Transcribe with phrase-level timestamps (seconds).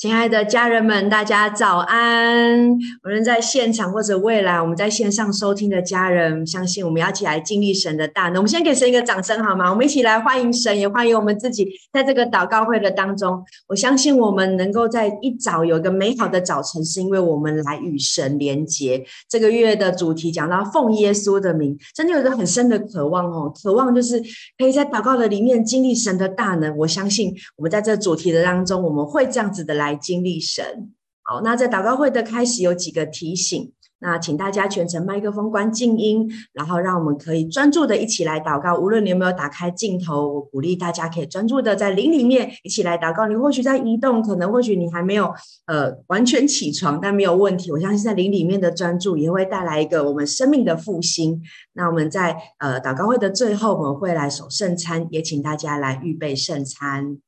[0.00, 2.70] 亲爱的家人们，大家早安！
[3.04, 8.36] 无论在现场或者未来，我们在线上收听的家人，相信我们要一起来经历神的大能。
[8.36, 9.68] 我们先给神一个掌声好吗？
[9.68, 19.04] 我们一起来欢迎神，也欢迎我们自己，在这个祷告会的当中，我相信我们能够在一早有一个美好的早晨，是因为我们来与神连结。
[19.28, 24.18] 这个月的主题讲到奉耶稣的名，真的有一个很深的渴望哦，渴望就是
[24.56, 26.74] 可以在祷告的里面经历神的大能。
[26.78, 29.89] 我相信我们在这主题的当中，我们会这样子的来。
[29.90, 38.78] 来经历神，好，那在祷告会的开始有几个提醒，那请大家全程麦克风关静音，然后让我们可以专注的一起来祷告。
[38.78, 43.26] 无论你有没有打开镜头，我鼓励大家可以专注的在灵里面一起来祷告。
[43.26, 45.34] 你或许在移动，可能或许你还没有
[45.66, 47.72] 呃完全起床，但没有问题。
[47.72, 51.42] 我相信在灵里面的专注也会带来一个我们生命的复兴。
[51.72, 57.18] 那我们在呃祷告会的最后，我们会来守圣餐，也请大家来预备圣餐。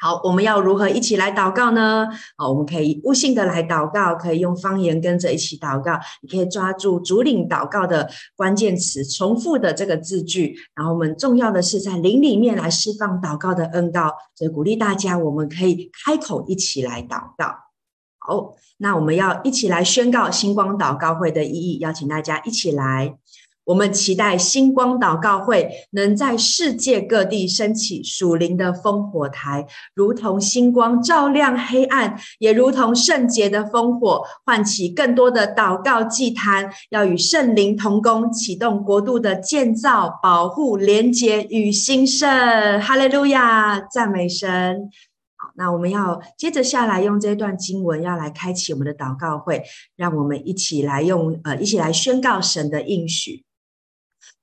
[0.00, 2.06] 好，我们要如何一起来祷告呢？
[2.36, 5.98] 好，我们可以悟性的来祷告，可以用方言跟着一起祷告。
[6.22, 10.56] 你可以抓住主领祷告的关键词，重复的这个字句。
[10.76, 17.56] 然后我们重要的是在灵里面来释放祷告的恩膏，所以鼓励大家，我们可以开口一起来祷告。
[18.18, 23.18] 好，那我们要一起来宣告星光祷告会的意义，邀请大家一起来。
[23.68, 42.80] 我们期待星光祷告会能在世界各地升起属灵的烽火台，如同星光照亮黑暗，也如同圣洁的烽火唤起更多的祷告祭坛，要与圣灵同工，启动国度的建造、保护、连结与兴盛。
[42.80, 44.88] 哈利路亚，赞美神！
[45.36, 49.62] 好，那我们要接着下来用这段经文，要来开启我们的祷告会，
[49.94, 53.44] 让我们一起来用呃，一起来宣告神的应许。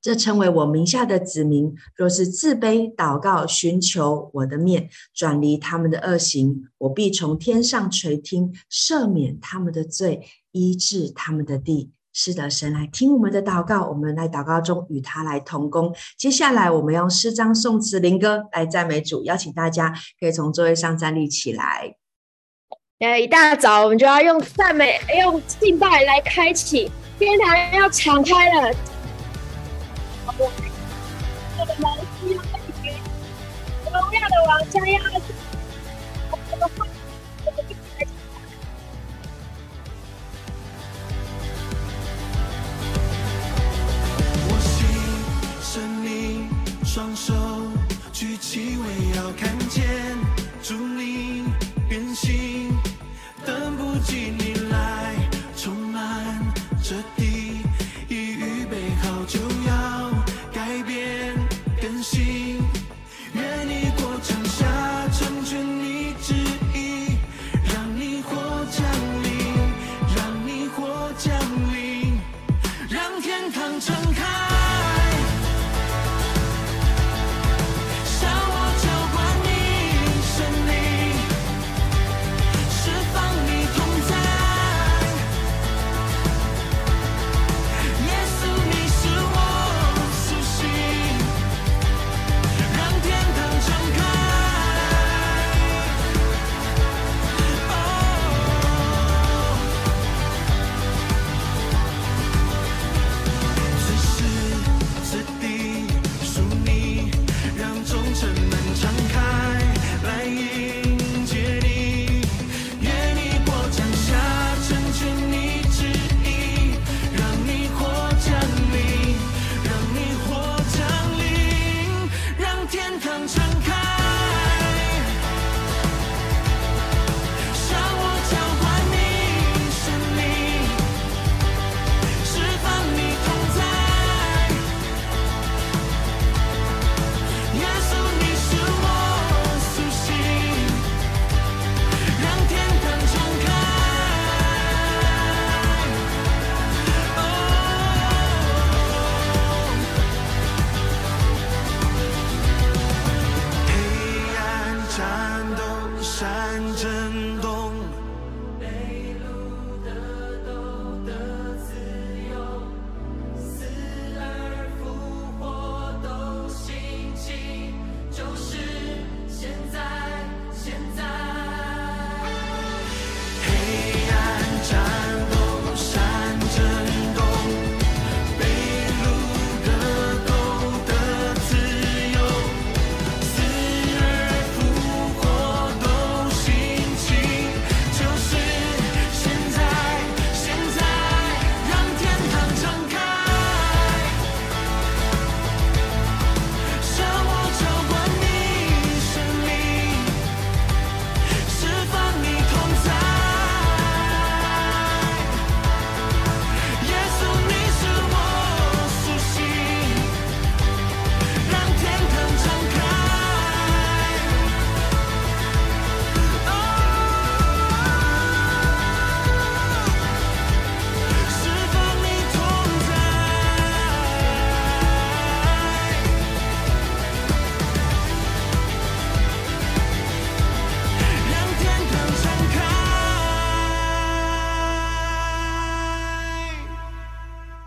[0.06, 11.89] 这称为我名下的子民，若是自卑祷告，寻求我的面，转离他们的恶行，我必从天上垂听，赦免他们的罪，医治他们的地。
[12.14, 15.92] 是的，神来听我们的祷告，我们来祷告中与他来同工。
[16.20, 19.23] 接下来，我们用诗章、颂词、灵歌来赞美主。
[19.23, 21.95] 邀请大家可以从座位上站立起来。
[22.99, 28.95] 呃，一大早我们就要用赞美、用敬拜来开启天堂，要敞开了。
[31.67, 31.99] 我的
[33.92, 34.93] 荣耀的王将要
[44.48, 44.70] 我心
[45.61, 46.49] 生命，
[46.83, 47.33] 双手
[48.14, 48.83] 举起，我
[49.17, 49.83] 要看见
[50.61, 51.24] 主你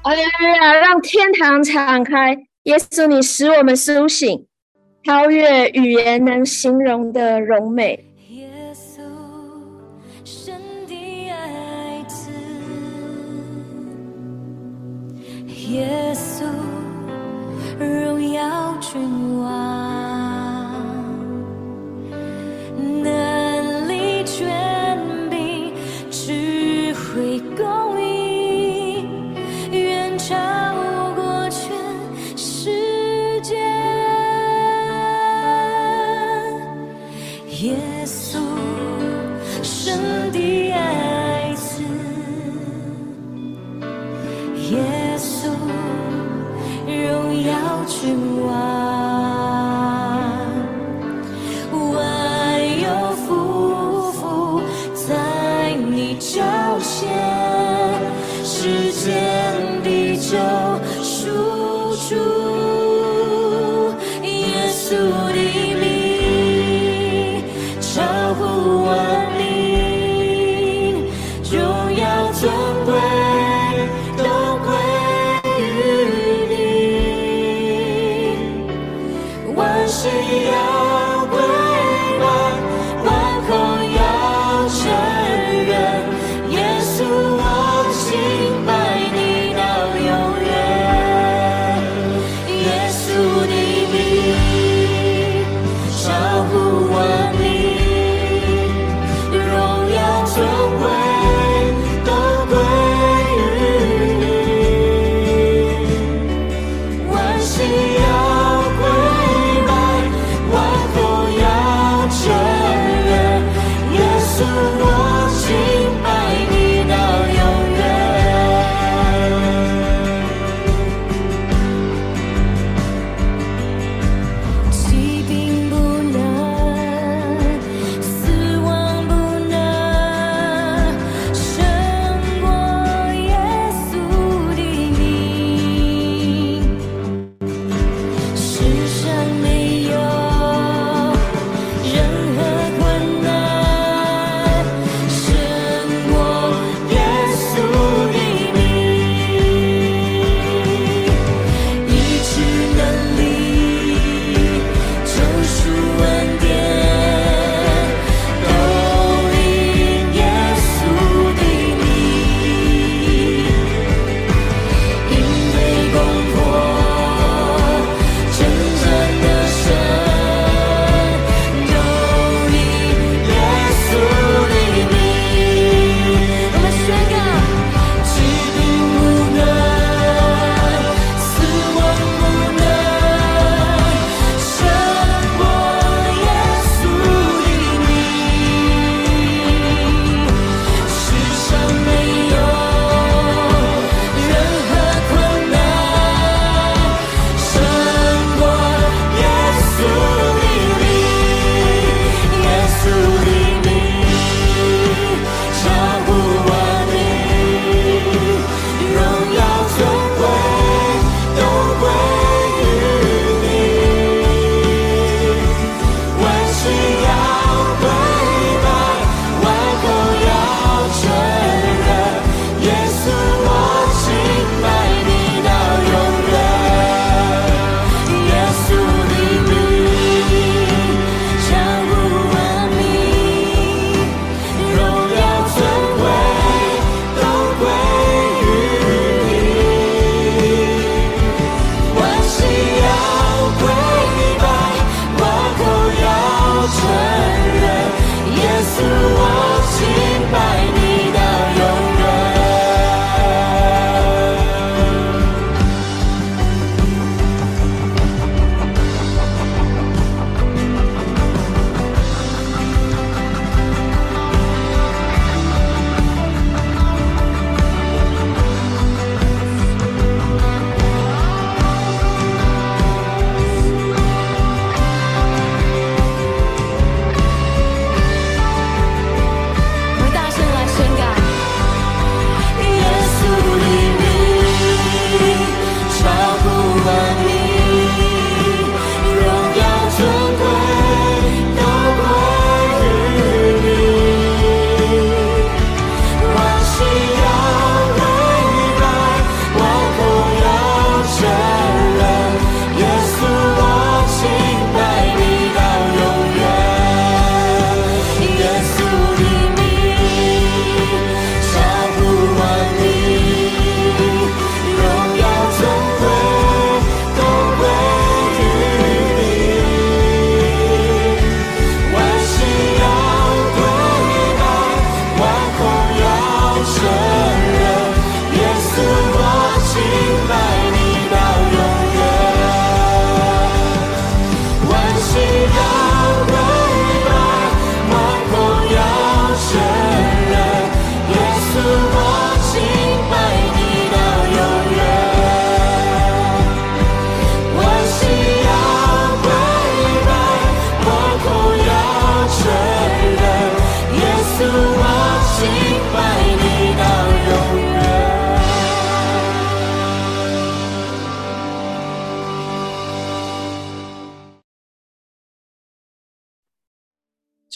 [0.09, 0.73] 哈利路亚！
[0.73, 4.47] 让天堂敞开，耶稣，你使我们苏醒，
[5.05, 8.07] 超越语言能形容的荣美。
[8.31, 9.03] 耶稣，
[10.25, 10.55] 神
[10.87, 12.31] 的爱子，
[15.47, 16.43] 耶稣，
[17.79, 19.98] 荣耀君王，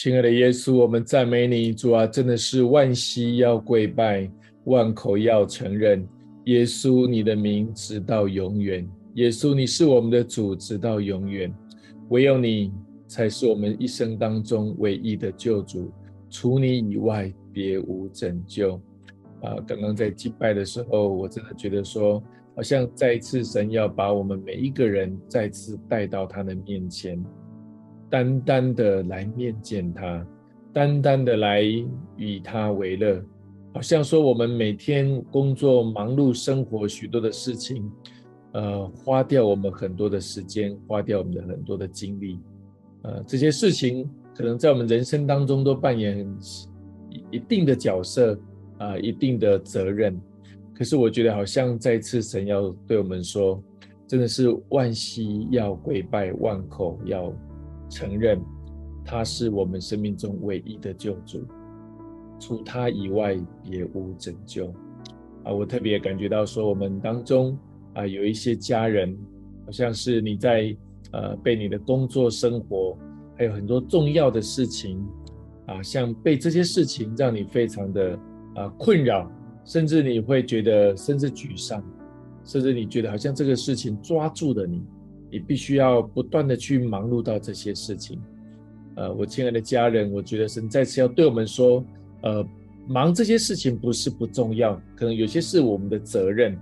[0.03, 4.29] 亲爱的耶稣，我们赞美你，主啊，真的是万膝要跪拜，
[4.65, 6.05] 万口要承认，
[6.43, 8.85] 耶稣你的名直到永远。
[9.13, 11.49] 耶稣，你是我们的主，直到永远。
[12.09, 12.73] 唯有你
[13.07, 15.89] 才是我们一生当中唯一的救主，
[16.29, 18.75] 除你以外别无拯救。
[19.41, 22.21] 啊，刚刚在敬拜的时候，我真的觉得说，
[22.57, 27.23] 好像再一次神要把我们每一个人再次带到他的面前，
[28.13, 30.23] 单单的来面见他，
[30.71, 31.63] 单单的来
[32.15, 33.19] 与他为乐。
[33.73, 37.91] 好像说我们每天工作忙碌生活许多的事情。
[38.51, 42.37] 呃，花掉我们很多的时间，花掉我们的很多的精力，
[43.01, 46.23] 呃，这些事情可能在我们人生当中都扮演
[47.31, 48.39] 一定的角色
[48.77, 50.15] 啊，一定的责任。
[50.75, 53.59] 可是我觉得好像再次神要对我们说，
[54.07, 57.33] 真的是万膝要跪拜，万口要
[57.93, 58.41] 承认，
[59.05, 61.45] 他是我们生命中唯一的救主，
[62.39, 64.67] 除他以外别无拯救。
[65.43, 67.57] 啊，我特别感觉到说我们当中。
[67.95, 69.15] 啊，有一些家人，
[69.67, 70.75] 好像是你在
[71.11, 72.97] 呃被你的工作、生活，
[73.37, 74.99] 还有很多重要的事情，
[75.67, 78.19] 啊，像被这些事情让你非常的
[78.55, 79.31] 啊困扰，
[79.63, 81.83] 甚至你会觉得甚至沮丧，
[82.43, 84.81] 甚至你觉得好像这个事情抓住了你，
[85.33, 88.21] 你必须要不断的去忙碌到这些事情。
[88.95, 91.83] 呃，我亲爱的家人，我觉得神再次要对我们说，
[92.21, 92.45] 呃，
[92.87, 96.55] 忙这些事情不是不重要，可能有些是我们的责任。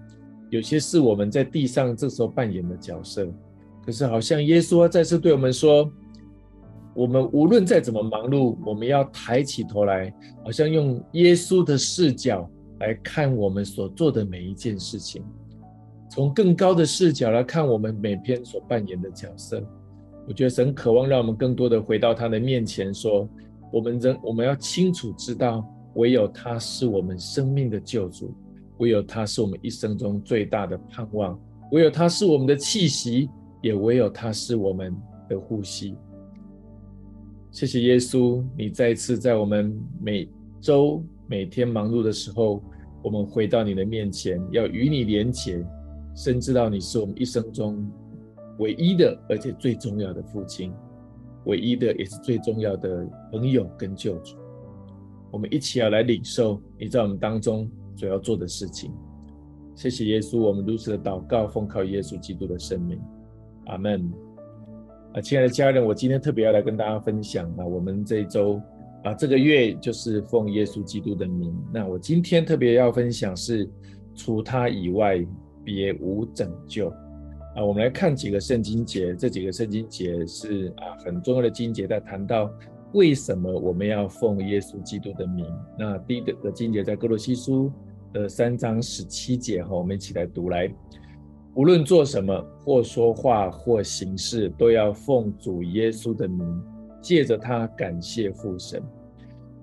[0.50, 3.26] 有些是我们在地上这时候扮演的角色，
[3.86, 5.90] 可是好像耶稣再次对我们说：
[6.94, 10.14] 我们无论再怎么忙碌，我们要抬起头来，
[10.44, 12.50] 好像用耶稣的视角
[12.80, 15.24] 来看我们所做的每一件事情，
[16.12, 19.64] 从更高的视角来看我们每天所扮演的角色。
[20.28, 23.26] 我觉得神渴望让我们更多的回到他的面前，说：
[23.72, 25.66] 我们人我们要清楚知道，
[25.96, 28.30] 唯有他是我们生命的救主。
[28.80, 31.40] 唯有他是我们一生中最大的盼望，
[31.72, 33.30] 唯有他是我们的气息，
[33.62, 34.94] 也唯有他是我们
[35.30, 35.96] 的呼吸。
[37.52, 40.28] 谢谢耶稣，你再次在我们每
[40.60, 42.62] 周每天忙碌的时候，
[43.02, 45.64] 我们回到你的面前，要与你连结，
[46.24, 47.84] 深知道你是我们一生中
[48.60, 50.72] 唯一的，而且最重要的父亲，
[51.46, 54.38] 唯一的也是最重要的朋友跟救主。
[55.32, 57.68] 我们一起要来领受你在我们当中。
[57.98, 58.90] 所要做的事情，
[59.76, 63.00] 谢谢耶稣，我们如此的祷告，奉靠耶稣基督的圣名，
[63.66, 64.12] 阿门。
[65.14, 68.60] 啊，亲爱的家人，我今天特别要来跟大家分享啊，我们这一周
[69.04, 71.54] 啊，这个月就是奉耶稣基督的名。
[71.72, 73.70] 那我今天特别要分享是，
[74.16, 75.24] 除他以外
[75.64, 76.90] 别无拯救。
[77.56, 82.52] 啊，我们来看几个圣经节，这几个圣经节是啊很重要的经节，在谈到。
[82.94, 85.46] 为什么我们要奉耶稣基督的名？
[85.80, 87.72] 那第一个的经节在歌罗西书
[88.12, 90.70] 的三章十七节哈，我们一起来读来。
[91.56, 96.62] 无论做什么，或说话，或行事，都要奉主耶稣的名，
[97.02, 98.84] 借着他感谢父神。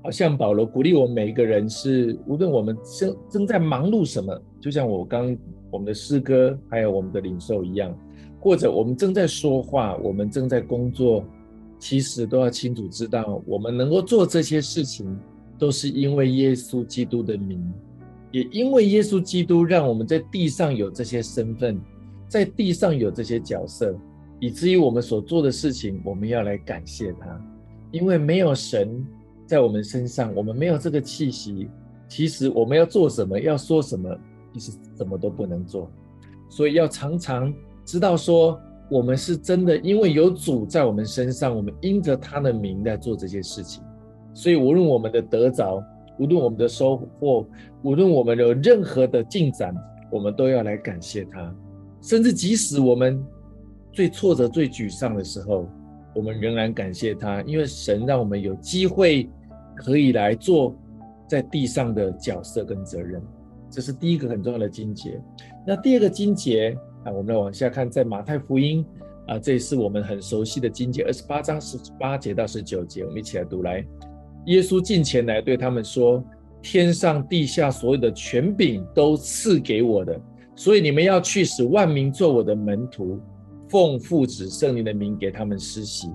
[0.03, 5.37] 好像保罗鼓励我们每一个人是，无论我们正正在忙碌什么，就像我刚
[5.71, 7.97] 我们的诗歌还有我们的领受一样，
[8.41, 11.25] 或者我们正在说话，我们正在工作。
[11.81, 15.17] 其实都要清楚知道，我们能够做这些事情，
[15.57, 17.73] 都是因为耶稣基督的名，
[18.33, 21.81] 也因为耶稣基督让我们在地上有这些身份，
[22.27, 23.97] 在地上有这些角色，
[24.41, 27.41] 以至于我们所做的事情，我们要来感谢他。
[27.93, 29.07] 因为没有神
[29.47, 31.69] 在我们身上，我们没有这个气息，
[32.09, 34.11] 其实我们要做什么，要说什么，
[34.59, 35.91] 其实什么都不能做。
[36.49, 38.59] 所以要常常知道说。
[38.91, 43.83] 我们是真的，因为有主在我们身上，我们因着他的名在做这些事情，
[44.33, 45.85] 所以无论我们的得着，
[46.19, 47.47] 无论我们的收获，
[47.83, 49.77] 无论我们有任何的进展，
[50.11, 51.55] 我们都要来感谢他。
[52.01, 53.23] 甚至即使我们
[53.93, 55.69] 最挫折、最沮丧的时候，
[56.15, 59.29] 我们仍然感谢他，因为神让我们有机会
[59.77, 60.75] 可以来做
[61.29, 63.23] 在地上的角色跟责任。
[63.71, 65.21] 这是第一个很重要的经节。
[65.67, 66.77] 那第二个经节。
[67.05, 68.85] 啊，我们来往下看，在马太福音
[69.29, 73.87] 啊，这也是我们很熟悉的经节，二十八章十八节到十九节，我们一起来读来。
[74.47, 76.23] 耶稣近前来对他们说
[76.61, 80.21] ：“天上地下所有的权柄都赐给我的，
[80.57, 83.21] 所以你们要去使万民做我的门徒，
[83.69, 86.09] 奉父子圣灵的名给他们施洗。”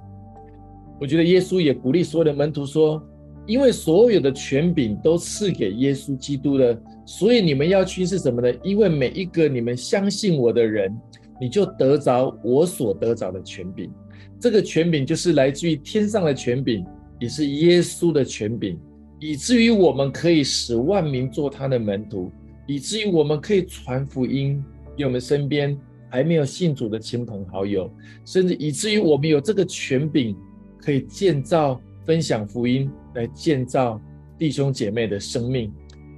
[0.99, 3.01] 我觉得耶稣也鼓励所有的门徒说。
[3.45, 8.57] 因为所有的权柄都赐给耶稣基督了，所以你们要去是什么呢？
[8.63, 10.95] 因为每一个你们相信我的人，
[11.39, 13.91] 你就得着我所得着的权柄。
[14.39, 16.85] 这个权柄就是来自于天上的权柄，
[17.19, 18.79] 也是耶稣的权柄，
[19.19, 22.31] 以至于我们可以使万民做他的门徒，
[22.67, 24.63] 以至于我们可以传福音
[24.97, 25.77] 给我们身边
[26.09, 27.91] 还没有信主的亲朋好友，
[28.25, 30.35] 甚至以至于我们有这个权柄，
[30.81, 33.99] 可以建造、分享福音，来建造
[34.37, 35.73] 弟兄姐妹的生命。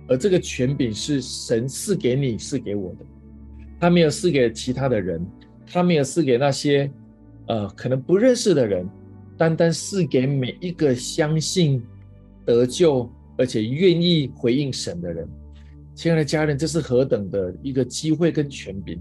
[0.08, 3.06] 而这个权柄是神赐给你，赐给我的，
[3.80, 5.26] 他没有赐给其他的人，
[5.66, 6.92] 他没有赐给那些
[7.48, 8.88] 呃可能不认识的人，
[9.38, 11.82] 单单赐给每一个相信
[12.46, 15.28] 得救而且愿意回应神的人。
[15.96, 19.00] 亲爱的家人，这是何等的一个机会跟权柄！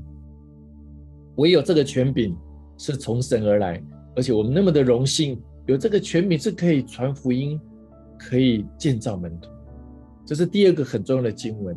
[1.36, 2.36] 唯有这个权柄
[2.78, 3.82] 是从神而来，
[4.14, 5.36] 而且我们那么的荣幸，
[5.66, 7.60] 有这个权柄是可以传福音，
[8.16, 9.50] 可以建造门徒。
[10.26, 11.76] 这是第二个很重要的经文，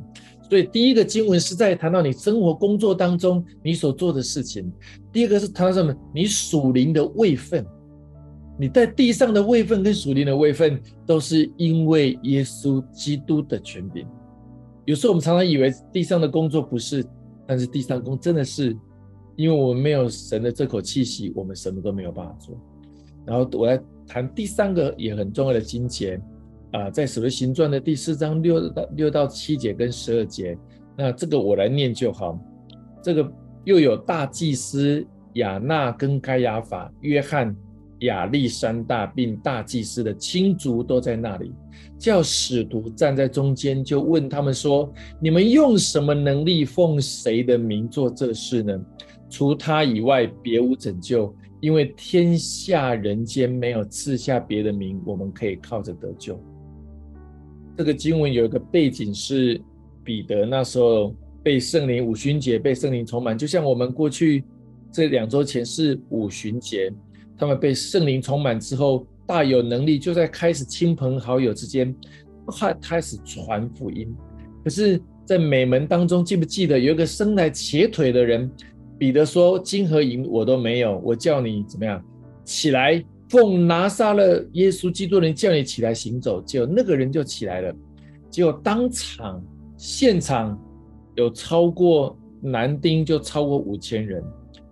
[0.49, 4.71] 所以第一个经文是在谈到你生活工作当中你所做的事情，
[5.11, 5.93] 第二个是谈到什么？
[6.13, 7.65] 你属灵的位分，
[8.57, 14.07] 你在地上的位分跟属灵的位分，都是因为耶稣基督的权柄。
[14.85, 17.05] 有时候我们常常以为地上的工作不是，
[17.45, 18.73] 但是地上工真的是，
[19.35, 22.57] 因为我们没有神的这口气息，我们什么都没有办法做。
[23.25, 26.17] 然后我来谈第三个也很重要的经节。
[26.71, 30.57] 啊，在《使徒行传》的第四章六到六到七节跟十二节，
[30.97, 32.37] 那这个我来念就好。
[33.01, 33.31] 这个
[33.63, 37.55] 又有大祭司亚那跟该亚法、约翰、
[37.99, 41.53] 亚历山大，并大祭司的亲族都在那里，
[41.97, 48.77] 叫使徒站在中间，就问他们说：“你们用什么能力，奉谁的名做这事呢？
[49.29, 56.37] 除他以外，别无拯救，因为天下人间没有赐下别的名，我们可以靠着得救。”
[57.77, 59.61] 这个经文有一个背景是
[60.03, 61.13] 彼得那时候
[61.43, 64.43] 被圣灵五旬节被圣灵充满，就像我们过去
[64.91, 66.91] 这两周前是五旬节，
[67.37, 71.95] 他们被圣灵充满之后大有能力，就在开始亲朋好友之间，
[72.47, 74.11] 开开始传福音。
[74.63, 78.49] 可是，在美门当中，记不记得有一个生来瘸腿的人？
[78.97, 82.03] 彼得说：“金和银我都没有，我叫你怎么样
[82.43, 87.75] 起来？”奉拿撒勒耶稣基督的人叫你起来行走，结果那个人就起来了。
[88.29, 89.43] 结果当场
[89.77, 90.57] 现场
[91.15, 94.23] 有超过男丁就超过五千人，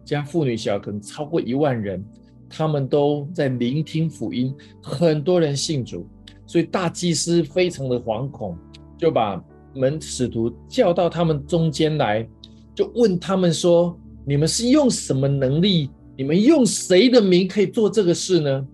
[0.03, 2.03] 加妇女小可能超过一万人，
[2.49, 6.07] 他们都在聆听福音，很多人信主，
[6.45, 8.57] 所以大祭司非常的惶恐，
[8.97, 12.25] 就把门使徒叫到他们中间来，
[12.73, 18.67] 就问他们说：“你们是用什么能力？”你们用谁的名可以做这个事呢？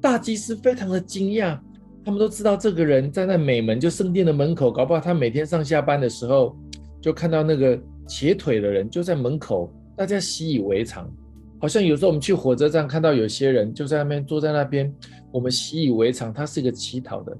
[0.00, 1.58] 大祭司非常的惊讶，
[2.04, 6.54] 他们都知道这个人站在美门，就圣殿的门口，搞不好他每天上下班的时候，
[7.00, 11.10] 就看到那个瘸腿的人就在门口，大家习以为常。
[11.58, 14.94] 好像有时候我们去火车站看到有些人就在那边坐在那边，
[15.32, 17.36] 我们习以为常，他是一个乞讨的。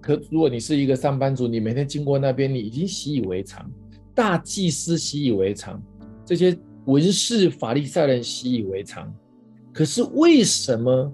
[0.00, 3.70] 可如果你是一个上班族，你每天经过那边，你已经习以为常。
[4.12, 5.80] 大祭司习以为常，
[6.24, 6.58] 这些。
[6.86, 9.12] 文士法利赛人习以为常，
[9.72, 11.12] 可是为什么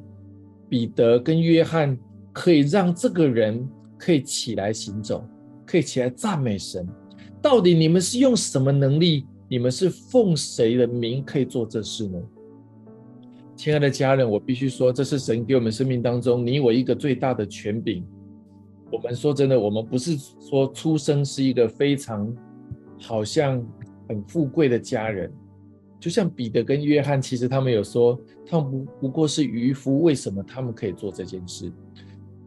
[0.68, 1.98] 彼得跟约翰
[2.32, 5.24] 可以让这个人可以起来行走，
[5.66, 6.86] 可以起来赞美神？
[7.40, 9.26] 到底你们是用什么能力？
[9.48, 12.18] 你们是奉谁的名可以做这事呢？
[13.54, 18.04] 亲爱的家人，我必须说，这是神给我们生命当中你我一个最大的权柄。
[18.90, 22.34] 我们说真的，我们不是说出生是一个非常
[23.00, 23.62] 好像
[24.08, 25.32] 很富贵的家人。
[26.02, 31.70] 就像彼得跟约翰，其实他们有说，他们不不过是渔夫，为什么他们可以做这件事？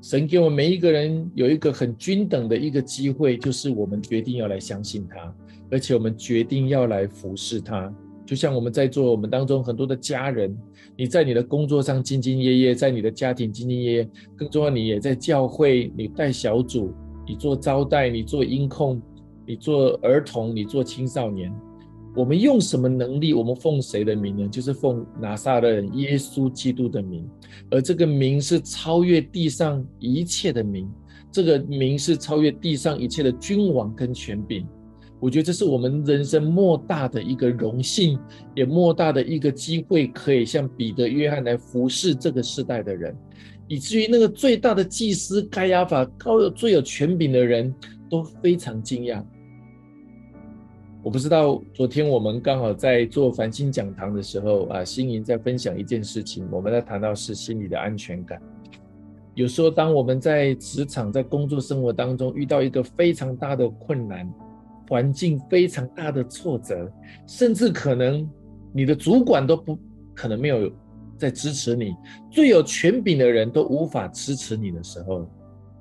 [0.02, 5.34] 神给我们每一个人有一个很均等的一个机会，就是我们决定要来相信他，
[5.72, 7.90] 而且我们决定要来服侍他。
[8.26, 10.54] 就像我们在座我们当中很多的家人，
[10.98, 16.94] 你在你的工作上兢兢业业，在你的家庭兢兢业业，更重要，你也在教会，你带小组，
[17.26, 19.02] 你做招待，你做音控，
[19.46, 21.50] 你做儿童，你做青少年。
[22.16, 23.34] 我们用什么能力？
[23.34, 24.48] 我们奉谁的名呢？
[24.48, 27.28] 就是奉拿撒勒人耶稣基督的名，
[27.70, 30.90] 而这个名是超越地上一切的名，
[31.30, 34.66] 这个名是超越地上一切的君王跟权柄。
[35.20, 38.18] 我觉得这是我们人生莫大的一个荣幸，
[38.56, 43.14] 也莫大的一个机会，可以像彼得、约翰来服侍这个时代的人，
[43.68, 47.74] 以至于那个最大的祭司盖亚法，高最有权柄的人
[48.10, 49.22] 都非常惊讶。
[51.06, 58.42] 我不知道，昨天我们刚好在做繁星讲堂的时候啊，心莹在分享一件事情，我们在谈到是心理的安全感。
[59.36, 64.28] 有时候，当我们在职场、在工作生活当中遇到一个非常大的困难，
[64.90, 66.92] 环境非常大的挫折，
[67.28, 68.28] 甚至可能
[68.74, 69.78] 你的主管都不
[70.16, 70.72] 可能没有
[71.20, 71.96] 在支持你，
[72.32, 75.30] 最有权柄的人都无法支持你的时候，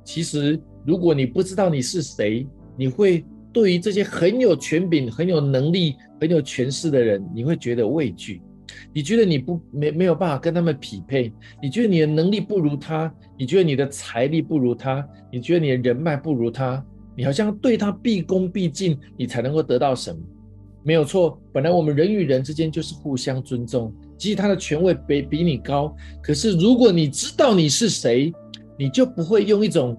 [0.05, 8.43] 其实如果你不知道你是谁，你会对于这些很有权柄、很有能力、很有权势的人，你会觉得畏惧。
[8.93, 11.33] 你觉得你不没没有办法跟他们匹配？
[11.63, 13.13] 你觉得你的能力不如他？
[13.39, 15.07] 你觉得你的财力不如他？
[15.31, 16.85] 你觉得你的人脉不如他？
[17.17, 20.21] 你好像对他毕恭毕敬，你才能够得到什么？
[20.83, 23.95] 没有错，本来我们人与人之间就是互相尊重。
[24.19, 28.33] 即使他的权位比比你高，可是如果你知道你是谁，
[28.77, 29.97] 你就不会用一种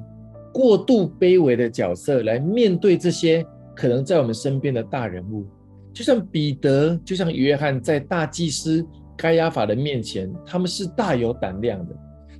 [0.56, 5.46] 过度卑微的角色来面对这些可能在我们身边的大人物。
[5.94, 8.86] 就像彼得，就像约翰，在大祭司
[9.18, 11.94] 该亚法的面前，他们是大有胆量的。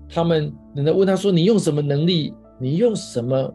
[0.08, 2.34] 他们人家问他说：“你用什么能力？
[2.58, 3.54] 你用什么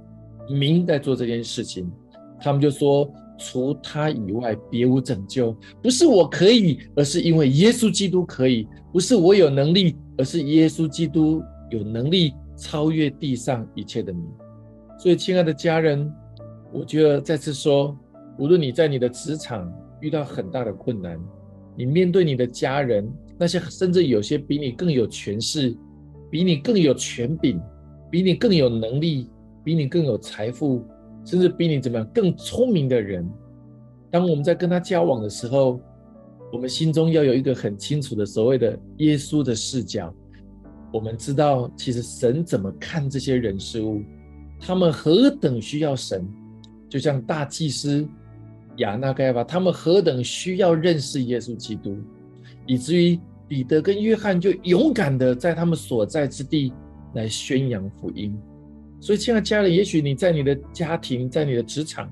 [0.51, 1.91] 名在做这件事情？”
[2.39, 5.57] 他们就说：“除他以外，别无拯救。
[5.83, 14.23] 不是我可以，而是因为耶稣基督可以；不是我有能力，而是耶稣基督有能力超越地上一切的名。”
[15.01, 16.13] 所以，亲爱的家人，
[16.71, 17.99] 我觉得再次说，
[18.39, 21.19] 无论你在你的职场，遇到很大的困难，
[21.75, 25.75] 你面对你的家人，那些甚至有些比你更有权势、
[26.31, 27.59] 比你更有权柄、
[28.11, 29.31] 比你更有能力、
[29.65, 30.85] 比你更有财富，
[31.25, 33.27] 甚至比你怎么样更聪明的人，
[34.11, 35.81] 当我们在跟他交往的时候，
[36.53, 40.15] 我们心中要有一个很清楚的所谓的耶稣的视角。
[40.93, 44.03] 我们知道，其实神怎么看这些人事物，
[44.61, 46.25] 他们何等需要神，
[46.89, 48.07] 就像大祭司。
[48.77, 51.99] 亚那该亚法，他们何等需要认识耶稣基督，
[52.67, 56.73] 以至于彼得跟约翰就勇敢的在他们所在之地
[57.15, 58.35] 来宣扬福音。
[59.01, 62.11] 所以，亲爱的家人，也许你在你的家庭，在你的职场，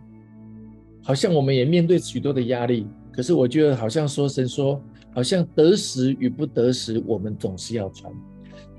[1.03, 2.87] 好像我们也面对许多的压力。
[3.13, 4.83] 可是，我觉得好像说神说，
[5.15, 8.13] 好像得时与不得时，我们总是要传；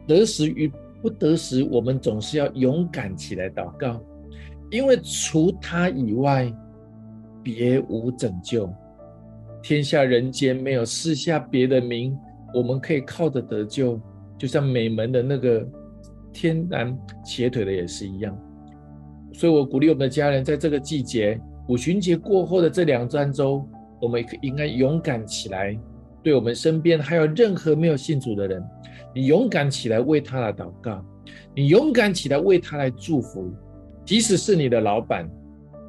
[0.08, 4.02] 得时与不得时，我们总是要勇敢起来祷告，
[4.72, 6.52] 因为除他以外。
[7.42, 8.70] 别无拯救，
[9.64, 12.16] 天下人间没有四下别的名，
[12.54, 14.00] 我们可以靠着得救。
[14.38, 15.66] 就像美门的那个
[16.34, 18.38] 天然瘸腿的也是一样。
[19.34, 23.66] 所以我鼓励我们的家人，在这个季节五旬节过后的这两三周，
[24.02, 25.80] 我们应该勇敢起来，
[26.22, 28.62] 对我们身边还有任何没有信主的人，
[29.14, 31.04] 你勇敢起来为他来祷告，
[31.56, 33.52] 你勇敢起来为他来祝福，
[34.06, 35.30] 即使是你的老板。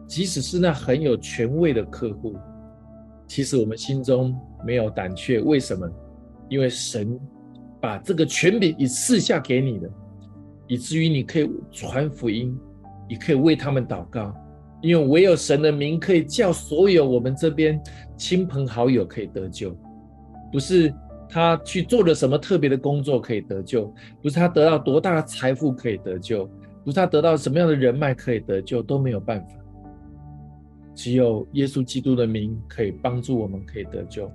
[0.07, 2.35] 即使是那很有权威的客户，
[3.29, 5.39] 其实我们心中没有胆怯。
[5.41, 5.89] 为什么？
[6.49, 7.17] 因为神
[7.81, 9.89] 把这个权柄已赐下给你的，
[10.67, 12.53] 以至于你可以传福音，
[13.09, 14.35] 你可以为他们祷告。
[14.83, 17.81] 因为唯有神的名可以叫所有我们这边
[18.17, 19.73] 亲朋好友可以得救，
[20.51, 20.93] 不是
[21.31, 26.45] 他去做了什么特别的工作可以得救，不是他得到多大的财富可以得救，
[26.85, 29.55] 不是他得到什么样的人脉可以得救，都没有办法。
[30.95, 34.31] 只有耶稣基督的名可以帮助我们，可以得救。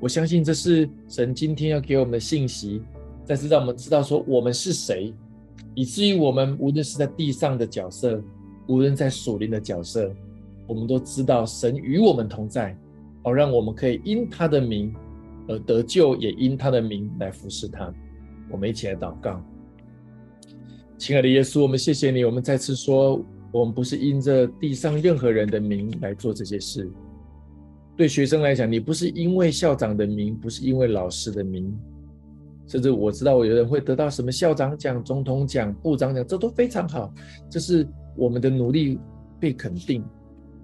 [0.00, 2.82] 我相信这是神今天要给我们的信息，
[3.22, 5.14] 再次让我们知道说我们是谁，
[5.74, 8.20] 以至于我们无论是在地上的角色，
[8.66, 10.10] 无论在属灵的角色，
[10.66, 12.74] 我们都知道神与我们同在，
[13.22, 14.92] 好让我们可以因他的名
[15.50, 17.92] 而得救，也因他的名来服侍他。
[18.48, 19.42] 我们一起来祷告，
[20.96, 23.20] 亲爱的耶稣，我们谢谢你，我们再次说。
[23.52, 26.88] 我们不是因着地上任何人的名来做这些事。
[27.96, 31.76] 对学生来讲，你不是因为校长的名，不是因为老师的名，
[32.68, 37.12] 甚至我知道，有人会得到什么校长奖、总统奖、部长奖，这都非常好，
[37.50, 37.84] 这是
[38.16, 39.00] 我们的努力
[39.40, 40.04] 被肯定。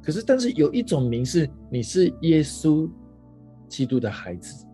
[0.01, 2.89] 可是，但是有一种名是你是耶稣
[3.69, 4.66] 基督的孩子，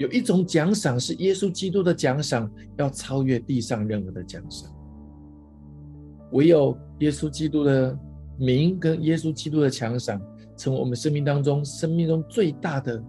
[0.00, 4.66] 有一种奖赏是耶稣基督的奖赏，要超越地上任何的奖赏。
[6.32, 7.94] 唯有耶稣基督的
[8.38, 10.18] 名跟耶稣基督的奖赏，
[10.56, 13.02] 成为我们生命当中生命中最大的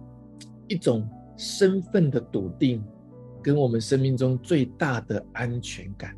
[0.68, 2.84] 一种身份的笃定，
[3.42, 6.14] 跟我们生命中最大的安全感，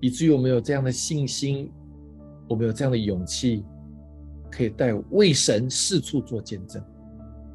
[0.00, 1.70] 以至于我们有这样的信心，
[2.48, 3.66] 我们有这样的勇气，
[4.50, 6.82] 可以带为神四处做见证。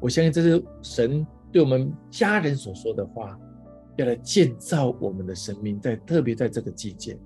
[0.00, 1.26] 我相信这是神
[1.56, 3.34] 对我们家人所说的话，
[3.96, 7.18] 要来建造我们的生命，在特别在这个季节。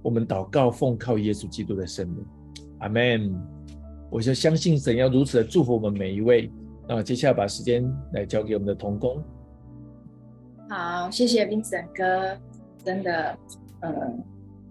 [0.00, 2.24] 我们祷告，奉靠耶稣基督的生命，
[2.78, 3.34] 阿门。
[4.12, 6.52] 我就相信神要如此的祝福我们每一位。
[6.88, 9.20] 那接下来把时间来交给我们的同工。
[10.68, 12.38] 好，谢谢 Vincent 哥，
[12.84, 13.36] 真的，
[13.80, 14.22] 嗯，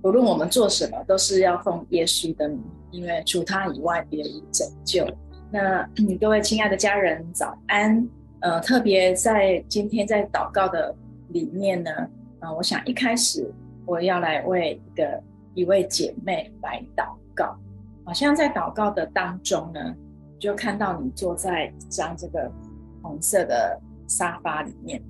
[0.01, 5.05] 无论我们做什么，都是要奉耶稣的名，因为除他以外，别无拯救。
[5.51, 5.85] 那、
[6.21, 8.07] 各位亲爱的家人，早安。
[8.43, 10.93] 呃，特别在今天在祷告的
[11.29, 11.89] 里面呢，
[12.39, 13.49] 呃，我想一开始
[13.85, 17.57] 我要来为一个一位姐妹来祷告。
[18.03, 19.79] 好像在祷告的当中呢，
[20.37, 22.51] 就看到你坐在一张这个
[23.01, 23.79] 红色的
[24.09, 25.01] 沙发里面，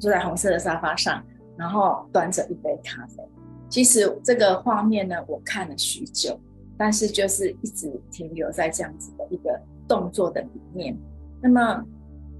[0.00, 1.22] 坐在红色的沙发上，
[1.54, 3.22] 然后端着一杯咖啡。
[3.68, 6.40] 其实这个画面呢，我看了许久，
[6.78, 10.96] 但是就是一直停留在这样子的一个动作的里面。
[11.42, 11.84] 那么，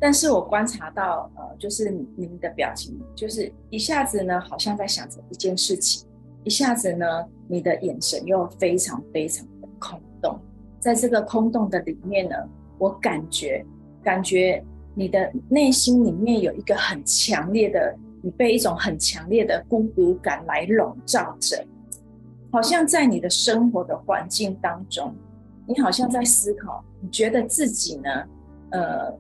[0.01, 6.07] 但是我观察到，呃，就是您的表情，就是一下子呢，好像在想着一件事情，
[6.45, 7.07] 一下子呢，
[7.47, 9.53] 你的眼神又非常非常的。
[9.81, 10.37] 空洞，
[10.81, 12.35] 在这个空洞的里面呢，
[12.79, 13.65] 我感觉，
[14.03, 14.61] 感觉
[14.93, 21.65] 你的内心里面有一个很强烈的，你被一种很强烈的孤独感来笼罩着，
[22.51, 25.15] 好像在你的生活的环境当中，
[25.65, 28.11] 你好像在思考，你觉得自己呢，
[28.71, 29.17] 呃，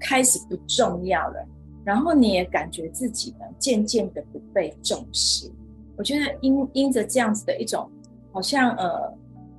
[0.00, 1.46] 开始不重要了，
[1.84, 5.50] 然后你也感觉自己呢，渐渐的不被重视。
[5.96, 7.88] 我觉得因因着这样子的一种，
[8.32, 9.12] 好像呃。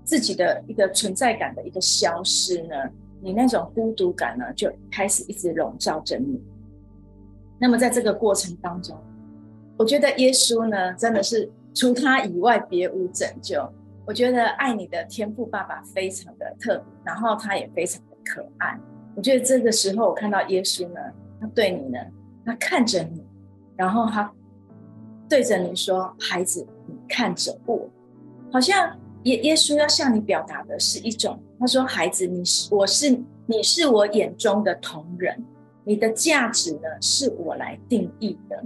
[0.04, 2.76] 自己的一个存在感的一个消失呢，
[3.22, 6.42] 你那种孤独感呢，就开始一直笼罩着你。
[7.60, 8.98] 那么在这个过程当中，
[9.78, 13.64] 我觉得耶稣呢，真的是除他以外别无拯救。
[14.06, 18.78] 我觉得爱你的天赋爸爸非常的特，然后他也非常的可爱。
[19.22, 21.00] 我觉得这个时候我看到耶稣呢，
[21.40, 22.00] 他对你呢，
[22.44, 23.24] 他看着你，
[23.76, 24.34] 然后他
[25.30, 27.88] 对着你说：“孩子，你看着我。”
[28.52, 28.98] 好像。
[29.26, 35.46] 耶耶稣要向你表达的是一种，他说：“孩子，你是我是你是我眼中的同人，
[35.84, 38.64] 你的价值呢是我来定义的。”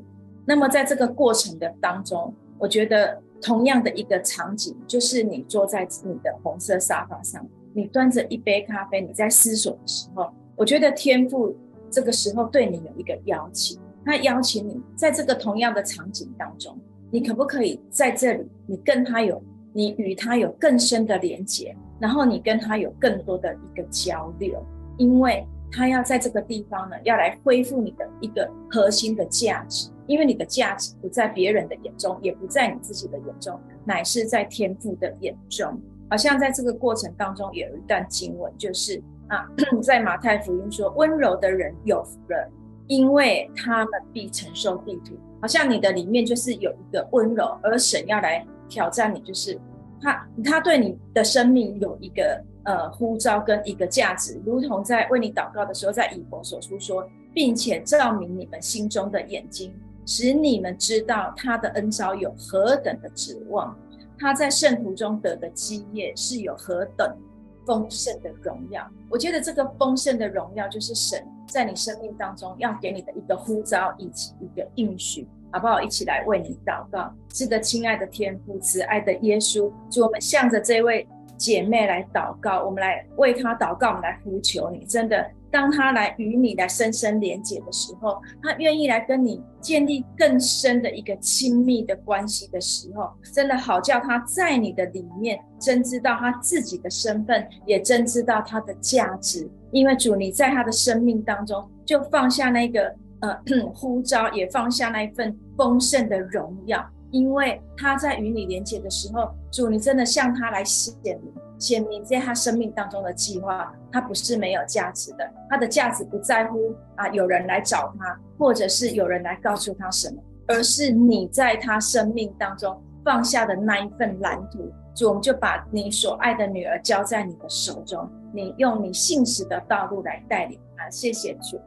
[0.47, 11.55] 那么在这个过程的当中，我觉得同样的一个场景，就是你坐在你的红色沙发上，你端着一杯咖啡，你在思索的时候，我觉得天赋
[11.89, 16.77] 这个时候对你有一个邀请，他邀请你在这个同样的场景当中，
[17.11, 19.41] 你可不可以在这里，你跟他有。
[19.77, 24.65] 你与他有更深的连接，然后你跟他有更多的一个交流，
[24.97, 35.77] 因为他要在这个地方呢，要来恢复你的一个核心的价值，因为你的价值不在别人的眼中，也不在你自己的眼中，乃是在天赋的眼中。
[36.09, 39.47] 好像在这个过程当中有一段经文，就是啊，
[39.83, 42.49] 在马太福音说，温柔的人有福了，
[42.87, 45.15] 因为他们必承受地土。
[45.41, 48.45] 好像你的里面就是有一个温柔，而神要来。
[48.67, 49.59] 挑战你，就是
[50.01, 59.71] 他，他对你的生命有一个呃呼召跟一个价值，如同在为你祷告的时候，在以弗所书说，并且照明你们心中的眼睛，
[60.03, 63.77] 使你们知道他的恩召有何等的指望，
[64.17, 67.15] 他在圣徒中得的基业是有何等
[67.65, 68.85] 丰盛的荣耀。
[69.09, 75.27] 我觉得这个丰盛的荣耀，就是神在你生命当中要给你的一个呼召以及一个应许。
[75.51, 75.81] 好不好？
[75.81, 77.09] 一起来为你祷告。
[77.33, 84.85] 是的，亲爱的天父，慈爱的耶稣，祝，我们向着这位姐妹来祷告，我们来为她祷告，我们来呼求你。
[84.85, 99.49] 真的，当她来与你来深深连接的时候，她愿意来跟你建立更深的一个亲密的关系的时候，真的好叫她在你的里面真知道她自己的身份，也真知道她的价值。
[99.71, 102.95] 因为主，你在她的生命当中就放下那个。
[103.21, 103.33] 呃，
[103.73, 124.71] 呼召也放下那一份丰盛的荣耀，因为他在与你连接的时候，主，你真的向他来显明，显明在他生命当中的计划，他不是没有价值的，他的价值不在乎啊有人来找他，或者是有人来告诉他什么，而是你在他生命当中放下的那一份蓝图。
[124.95, 130.89] 主，我们就把你所爱的女儿交在你的手中，你用你信实的道路来带领他。
[130.89, 131.59] 谢谢主。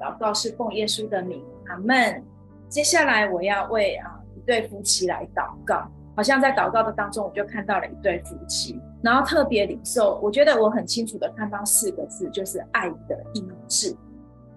[0.00, 2.22] 祷告是奉耶稣的名，阿门。
[2.68, 13.94] 接下来我要为啊一对夫妻来祷告，好像在祷告的当中，我就看到了一对夫妻，然后特别领受，我觉得我很清楚的看到四个字，就是爱的医治。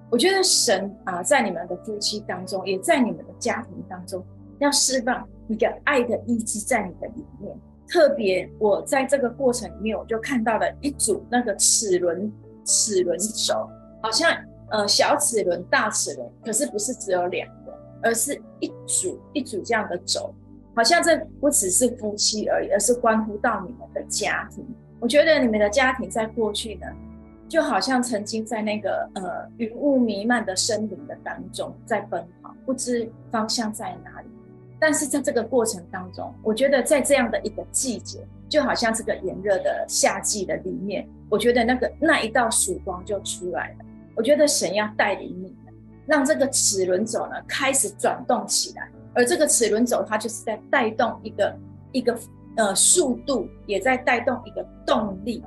[0.10, 4.26] 我觉得神啊，在你们的夫妻当中，也在你们的家庭当中，
[4.60, 7.54] 要释放一个爱的医治在你的里面。
[7.90, 12.32] 特别我在这个过程里面，我就看到了一组那个齿轮
[12.64, 13.70] 齿轮轴，
[14.02, 14.32] 好像。
[14.70, 17.72] 呃，小齿轮、大齿轮，可是不是只有两个，
[18.04, 20.34] 而是一组一组这样的走，
[20.76, 24.66] 好像这不只是夫妻而已，而是关乎到你们的家庭。
[25.00, 26.88] 我觉得你们的家庭在过去呢，
[27.50, 34.28] 就好像曾经在那个呃云雾弥漫的森林的当中在奔跑，不知方向在哪里。
[34.80, 43.86] 但是在这个过程当中，我觉得在这样的一个季节，就好像这个炎热的夏季的里面，我觉得那个那一道曙光就出来了。
[44.16, 45.56] 我觉得神要带领你，
[46.06, 51.56] 让这个齿轮轴呢开始转动起来，而这个齿轮轴它就是在带动一个
[51.92, 52.18] 一个
[52.58, 55.44] 呃速度，也在带动一个动力。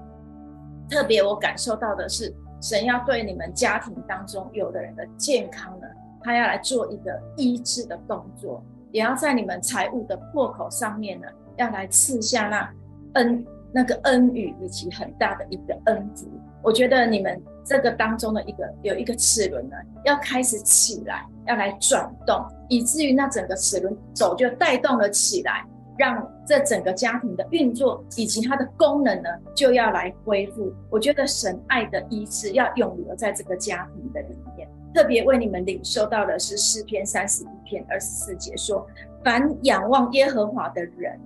[0.88, 5.86] 特别我感受到的是，神要对你们家庭当中有的人的健康呢，
[6.22, 12.72] 他要来做一个医治的动作，也要在你们财务的破口上面呢，要来赐下那
[13.14, 16.28] 恩那个恩雨以及很大的一个恩福。
[16.62, 25.64] 我觉得你们这个当中的一个有一个齿轮呢，要开始起来，要来转动，以至于那整个齿轮轴就带动了起来。
[25.98, 30.70] 让这整个家庭的运作以及它的功能呢，就要来恢复。
[30.90, 34.68] 我觉得神爱的医治要永留在这个家庭的里面。
[34.92, 38.86] 特别为你们领受到的是诗篇三十一篇二十四节说
[39.24, 41.18] ：“凡仰望耶和华的人，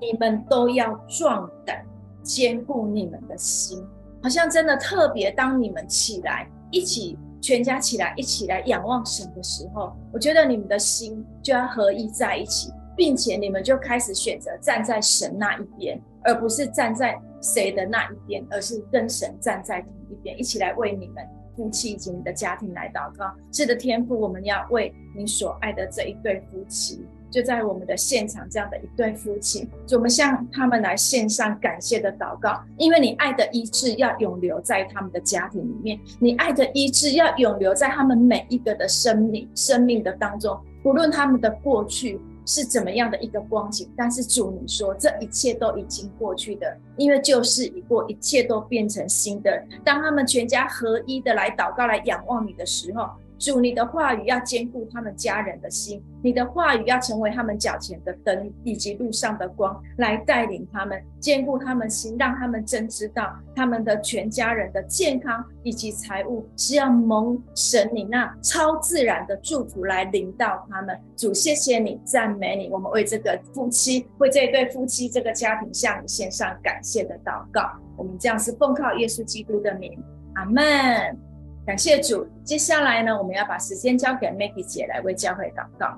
[0.00, 1.84] 你们都要壮胆，
[2.22, 3.84] 坚固你们的心。”
[4.22, 12.70] 好像真的特别，当你们起来一起全家起来一起来仰望神的时候，我觉得你们的心就要合一在一起。
[12.94, 21.26] 并且你们就开始选择站在神那一边，而不是站在谁的那一边，而是跟神站在同一边，一起来为你们
[21.56, 23.32] 夫妻以及你的家庭来祷告。
[23.50, 27.02] 是的，天父，我们要为你所爱的这一对夫妻，
[27.32, 42.20] 就在我们的现场这样的一对夫妻，我们向他们来献上感谢的祷告，因为你爱的医治要永留在他们的家庭里面，你爱的医治要永留在他们每一个的生命生命的当中，不论他们的过去。
[42.44, 43.88] 是怎么样的一个光景？
[43.96, 49.62] 但是主，你说这一切都已经过去的，因为旧事已过，一切都变成新的。
[49.84, 53.08] 当他们全家合一的来祷告、来仰望你的时候。
[53.42, 70.96] 主，你的话语要兼顾他们家人的心，你的话语要成为他们脚前的灯，以及路上的光，来带领他们，兼顾他们心，让他们真知道他们的全家人的健康以及财务是要蒙神你那超自然的祝福来临到他们。
[71.16, 77.68] 主，谢谢你，赞美你，我们为这个夫妻，为这对夫妻这个家庭向你献上感谢的祷告。
[77.96, 80.00] 我们这样是奉靠耶稣基督的名，
[80.34, 81.31] 阿门。
[81.64, 85.96] 感谢主，接下来呢，我们要把时间交给 Maggie 姐来为教会祷告。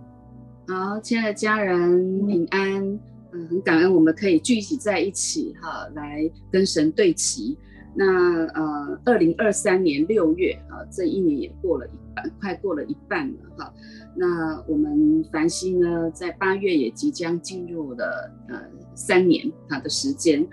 [0.69, 3.01] 好，亲爱的家人平安，
[3.33, 7.57] 嗯，很感恩我们可以聚集在一起哈，来跟神对齐。
[7.95, 8.05] 那
[8.49, 13.73] 呃，二零二三年六月啊，这一年也过了一半，快过了一半了哈。
[14.15, 18.61] 那我们凡馨呢，在八月也即将进入了呃
[18.95, 20.47] 三年它的时间。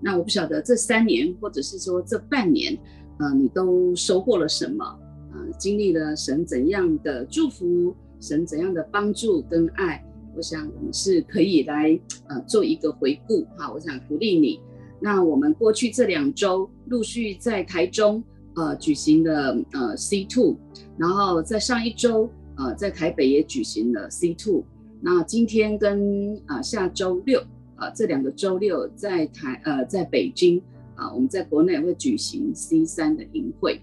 [0.00, 2.74] 那我不晓得这三年，或者是说这半年。
[3.18, 4.84] 呃，你都收获了什么？
[5.32, 10.04] 呃，经历了神怎样的祝福，神怎样的帮助跟爱？
[10.36, 11.98] 我想我们是可以来
[12.28, 13.72] 呃做一个回顾哈。
[13.72, 14.60] 我想鼓励你。
[15.00, 18.22] 那我们过去这两周陆续在台中
[18.56, 20.56] 呃举行了呃 C two，
[20.96, 24.64] 然后在上一周呃在台北也举行了 C two。
[25.00, 27.40] 那今天跟啊、呃、下周六
[27.76, 30.60] 啊、呃、这两个周六在台呃在北京。
[30.96, 33.80] 啊，我们在国内会举行 C 三的营会，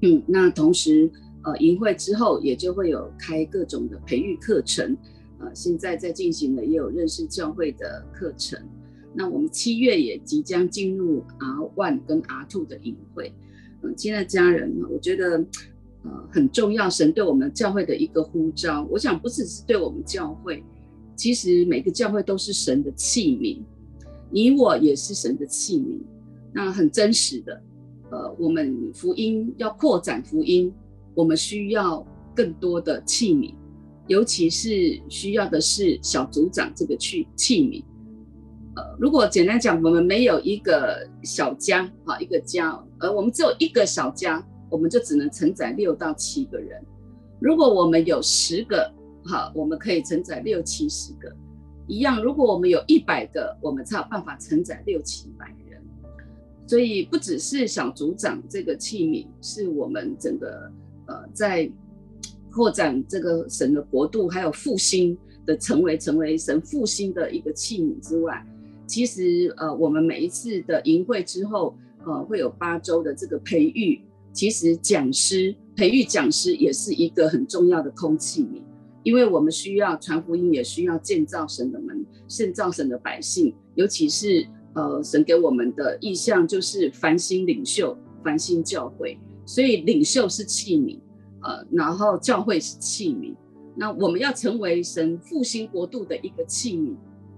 [0.00, 1.10] 嗯，那同时，
[1.42, 4.96] 呃，营会之后也就会有开各种的培育课程，
[5.38, 8.58] 呃，现在在进行的也有认识教会的课程。
[9.12, 13.32] 那我们七月也即将进入 R one 跟 R two 的营会，
[13.82, 15.36] 嗯、亲爱的家人，我觉得，
[16.02, 20.64] 呃，很重要，神对我们教会的一个呼召，我想不只是对我们教会，
[21.14, 23.58] 其实每个教会都是神的器皿，
[24.30, 26.00] 你我也是神的器皿。
[26.54, 27.62] 那很真实的，
[28.10, 30.72] 呃，我们福音要扩展福音，
[31.12, 33.52] 我们需要更多的器皿，
[34.06, 37.82] 尤其是需要的是小组长这个去器皿。
[38.76, 44.40] 呃，如果简单讲，我们没有一个小家，哈，一个家，而我们只有一个小家，
[44.70, 46.80] 我们就只能承载六到七个人。
[47.40, 48.92] 如果我们有十个，
[49.24, 51.34] 哈，我们可以承载六七十个。
[51.88, 55.63] 一样，如果我们有一百个，我们才有办法承载六七百个。
[56.66, 60.72] 所以不只是小组长这个器皿，是我们整个
[61.06, 61.70] 呃在
[62.50, 68.42] 扩展这个神的国度，还有复兴的成为成为神复兴的一个器皿之外，
[68.86, 74.00] 其实呃我们每一次的营会之后，呃会有八周的这个培育，
[74.32, 78.62] 其实讲师培育讲师也是一个很重要的空气皿，
[79.02, 84.46] 因为我们需要传福音，也需要建造神的门，建造神的百姓，尤其是。
[84.74, 90.98] 呃，神给我们的意向就是繁星领袖、繁星教会，所以领袖是器皿，
[91.42, 93.34] 呃，然后教会是器皿。
[93.76, 96.94] 那我们要成为神复兴国度的一个器皿，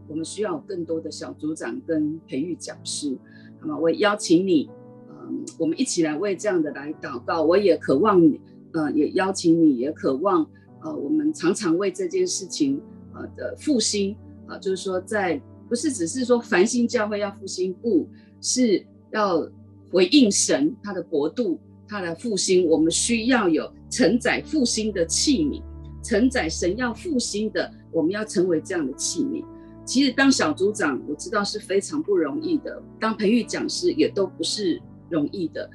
[0.09, 3.16] 我们需要更多的小组长跟培育讲师。
[3.61, 4.70] 那么，我邀请你，
[5.11, 7.43] 嗯、我们一起来为这样的来祷告。
[7.43, 8.41] 我也渴望你，
[8.72, 10.47] 呃，也邀请你，也渴望，
[10.82, 12.80] 呃，我们常常为这件事情，
[13.14, 14.14] 呃的复兴，
[14.47, 18.09] 啊、呃，就是说在不是只是说繁星教会要复兴，不
[18.41, 19.49] 是要
[19.91, 21.59] 回应神他的国度，
[21.89, 25.62] 他的复兴，我们需要有承载复兴的器皿，
[26.03, 29.45] 承载神要复兴的，我们要成为这样的器皿。
[29.85, 35.71] 其实当小组长，我知道是非常不容易的；当培育讲师也都不是容易的，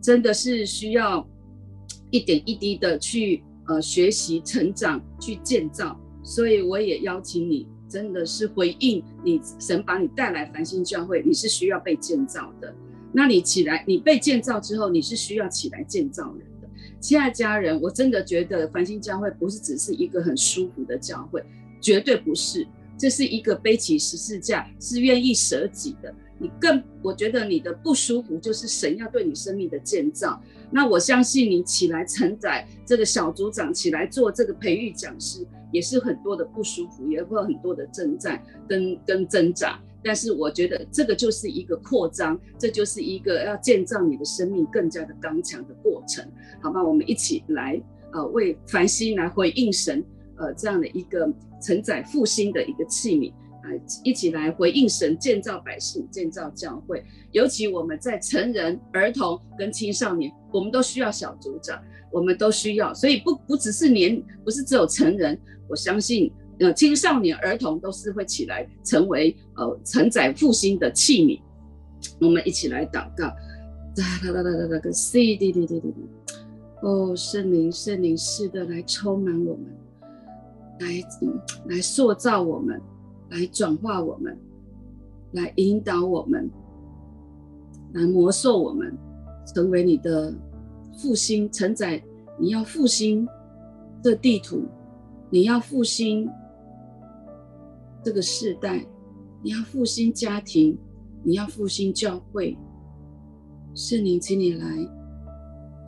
[0.00, 1.24] 真的是需要
[2.10, 5.96] 一点一滴的去呃学习、成长、去建造。
[6.24, 12.74] 所以我也邀请你，真的是回应你，神把你带来繁星教会，你是需要被建造的。
[13.12, 16.68] 那你起来，你被建造之后，你是需要起来建造人的。
[17.00, 21.44] 亲爱家人，我真的觉得繁星教会不是只是一个很舒服的教会，
[21.82, 22.66] 绝对不是。
[22.96, 26.14] 这是一个背起十字架，是愿意舍己的。
[26.38, 30.40] 你更，我觉得你的不舒服就是神要对你生命的建造。
[30.70, 39.80] 那我相信你起来承载这个小组长，起来做这个培育讲师，也是很多的不舒服，也会有很多的征战跟跟挣扎。
[40.04, 46.24] 但是我觉得这个就是一个扩张，这就是一个要建造你的生命更加的刚强的过程，
[46.60, 46.82] 好吧？
[46.82, 47.80] 我们一起来，
[48.12, 50.04] 呃，为繁星来回应神。
[50.38, 53.30] 呃，这样的一个承载复兴的一个器皿，
[53.62, 53.70] 啊，
[54.02, 57.04] 一起来回应神，建造百姓，建造教会。
[57.30, 62.92] 尤其我们在成人、儿童跟青少年，我们都需要小组长，我们都需要。
[62.92, 65.38] 所以不不只是年，不是只有成人，
[65.72, 71.40] 我相信呃青少年、儿童都是会起来成为呃承载复兴的器皿。
[72.20, 73.28] 我们一起来祷告，
[73.96, 75.94] 哒哒哒哒哒哒，C 滴滴滴滴
[76.82, 79.64] 哦，圣灵，圣灵，是的，来充满我们。
[80.80, 80.88] 来，
[81.74, 82.78] 来塑造我们，
[83.30, 84.36] 来转化我们，
[85.30, 86.50] 来引导我们，
[87.94, 88.94] 来魔兽我们，
[89.54, 90.34] 成为你的
[90.98, 92.02] 复兴承载。
[92.38, 93.26] 你要复兴
[94.02, 94.66] 这地图，
[95.32, 96.30] 你要复兴
[98.04, 98.84] 这个世代，
[99.42, 100.76] 你要复兴家庭，
[101.22, 102.54] 你要复兴教会。
[103.74, 104.66] 圣灵，请你来，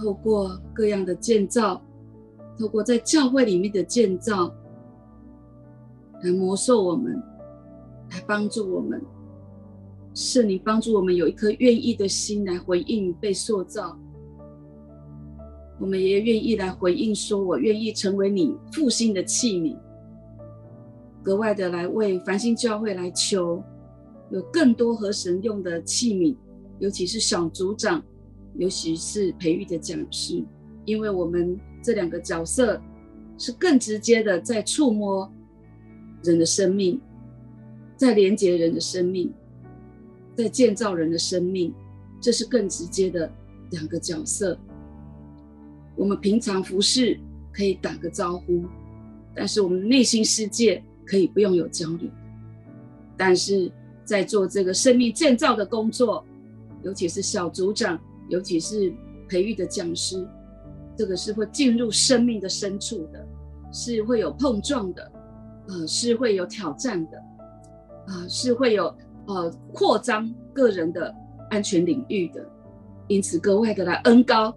[0.01, 1.79] 透过各样的建造，
[2.59, 4.51] 透过在教会里面的建造。
[6.23, 7.23] 来魔兽我们，
[8.13, 8.99] 来帮助我们，
[10.15, 13.95] 是你帮助我们有一颗愿意的心来回应被塑造。
[15.79, 19.77] 我们也愿意来回应，说我愿意成为你复兴的器皿，
[21.23, 23.63] 格外的来为繁星教会来求，
[24.31, 26.37] 有更多合神用的器皿，
[26.79, 28.03] 尤其是小组长，
[28.57, 30.45] 尤其是培育的讲师，
[30.85, 32.81] 因为我们这两个角色
[33.39, 35.31] 是更直接的在触摸。
[36.23, 36.99] 人的生命，
[37.99, 39.31] 在连接人的生命，
[40.35, 41.71] 在建造人的生命，
[42.19, 43.31] 这是更直接的
[43.73, 44.59] 两个角色。
[45.97, 47.19] 我们平常服侍
[47.53, 48.65] 可以打个招呼，
[49.35, 52.09] 但是我们内心世界可以不用有交流。
[53.17, 53.71] 但是
[54.05, 56.25] 在做这个生命建造的工作，
[56.83, 58.93] 尤其是小组长，尤其是
[59.29, 60.27] 培育的讲师，
[60.97, 63.27] 这个是会进入生命的深处的，
[63.73, 65.13] 是会有碰撞的。
[65.67, 67.23] 呃，是会有挑战的，
[68.07, 71.11] 呃，是会有呃扩张个人的
[71.49, 72.47] 安全领域的，
[73.09, 74.55] 因此格外的来恩高，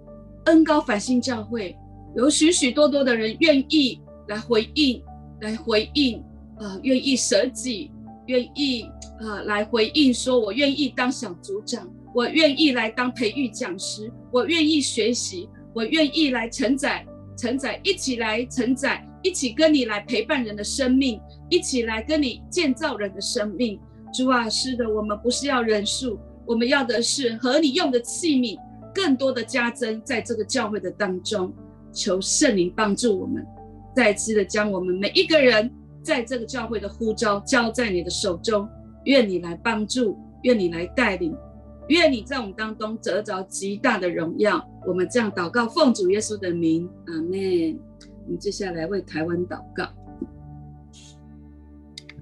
[0.48, 1.76] 恩膏繁星教会
[2.16, 5.02] 有许许多多的人愿意来回应，
[5.42, 6.18] 来回应，
[6.58, 7.92] 啊、呃，愿意舍己，
[8.26, 8.82] 愿意
[9.20, 17.06] 啊、呃、来回应，说我愿意当小组长，我愿意来当培育讲师，我愿意学习，我愿意来承载，
[17.38, 19.04] 承载，一起来承载。
[19.24, 21.20] 一起跟你来陪伴人的生命，
[21.50, 23.78] 一起来跟你建造人的生命。
[24.14, 28.58] 主啊，是的，我们不是要人数，我们要的是和你用的器皿，
[28.98, 31.54] 更多的加增在这个教会的当中。
[31.94, 33.44] 求圣灵帮助我们，
[33.96, 35.72] 再次的将我们每一个人
[36.04, 38.68] 在这个教会的呼召交在你的手中。
[39.06, 41.36] 愿你来帮助，愿你来带领，
[41.88, 44.64] 愿你在我们当中得着极大的荣耀。
[44.86, 47.80] 我们这样祷告，奉主耶稣的名，阿门。
[48.26, 49.88] 我们接下来为台湾祷告，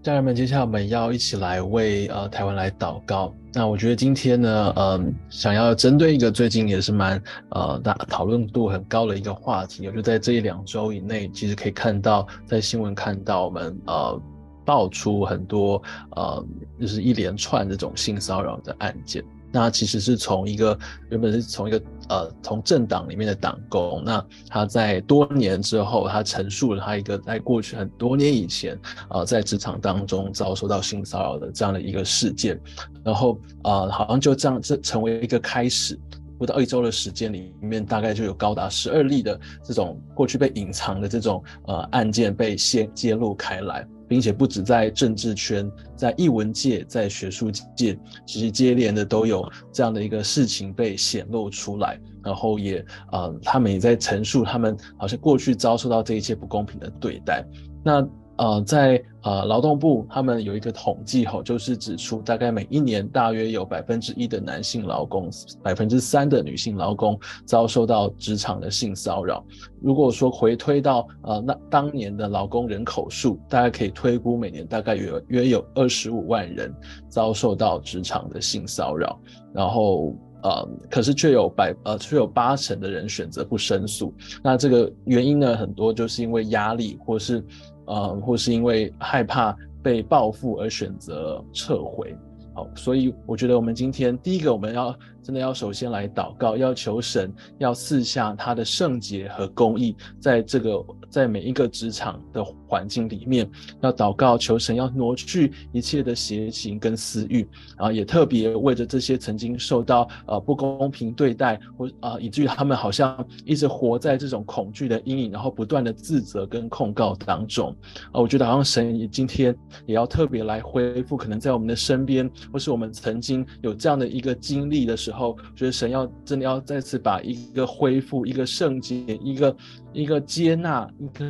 [0.06, 3.34] 家人们，接下来我们要一起来为呃台湾来祷告。
[3.52, 14.22] 那我觉得今天呢，嗯、呃，想要针对一个最近也是蛮呃大讨论度很高的一个话题，我就在这一两周以内，其实可以看到在新闻看到我们呃
[14.64, 15.82] 爆出很多
[16.12, 16.46] 呃
[16.80, 19.24] 就是一连串这种性骚扰的案件。
[19.56, 20.78] 那其实是从一个
[21.10, 28.76] 原本是从一个呃从政党里面的党工，那他在多年之后，他陈述了他一个在过去很多年以前
[29.08, 32.60] 啊、呃、在职场当中遭受到性骚扰的这样的一个事件，
[33.02, 35.98] 然后啊、呃、好像就这样这成为一个开始，
[36.38, 57.46] 不到一周的时间里面，大概就有高达十二例的这种过去被隐藏的这种呃案件被揭揭露开来，并且不止在政治圈，在艺文界，在学术界，其实接连的都有这样的一个事情被显露出来，然后也啊他们也在陈述他们好像过去遭受到这一切不公平的对待，
[57.84, 58.08] 那。
[58.38, 65.30] 呃，在呃劳动部，他们有一个统计吼，就是指出大概每一年大约有百分之一的男性劳工，
[65.64, 69.42] 百分之三的女性劳工遭受到职场的性骚扰。
[69.82, 76.74] 如果说回推到呃那当年的劳工人口数，大概可以推估每年大概约约有二十五万人
[77.08, 79.18] 遭受到职场的性骚扰，
[79.54, 80.14] 然后
[80.44, 84.14] 呃可是却有百呃却有八成的人选择不申诉。
[84.44, 87.42] 那这个原因呢，很多就是因为压力或是。
[87.86, 92.16] 呃，或是因为害怕被报复而选择撤回。
[92.54, 103.50] 好，所以我觉得我们今天第一个，我们要真的要首先来祷告，要求神要赐下他的圣洁和公义，在这个在每一个职场的环境里面，
[103.82, 107.40] 要祷告求神要挪去一切的邪情跟私欲，
[107.76, 117.76] 然后也特别为着这些曾经受到呃不公平对待或啊、以至于他们好像一直活在这种恐惧的阴影，然后不断的自责跟控告当中
[118.12, 119.56] 啊、我觉得好像神也今天
[119.88, 122.30] 也要特别来恢复，可能在我们的身边。
[122.54, 129.56] 或是我们曾经有这样的一个经历的时候，后觉得神要真的要再次把一个恢复、一个圣洁、一个
[129.94, 131.26] 一个接纳、一个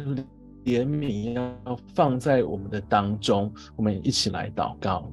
[0.65, 3.53] 怜悯，要放在我们的当中。
[3.75, 5.09] 我们一起来祷告。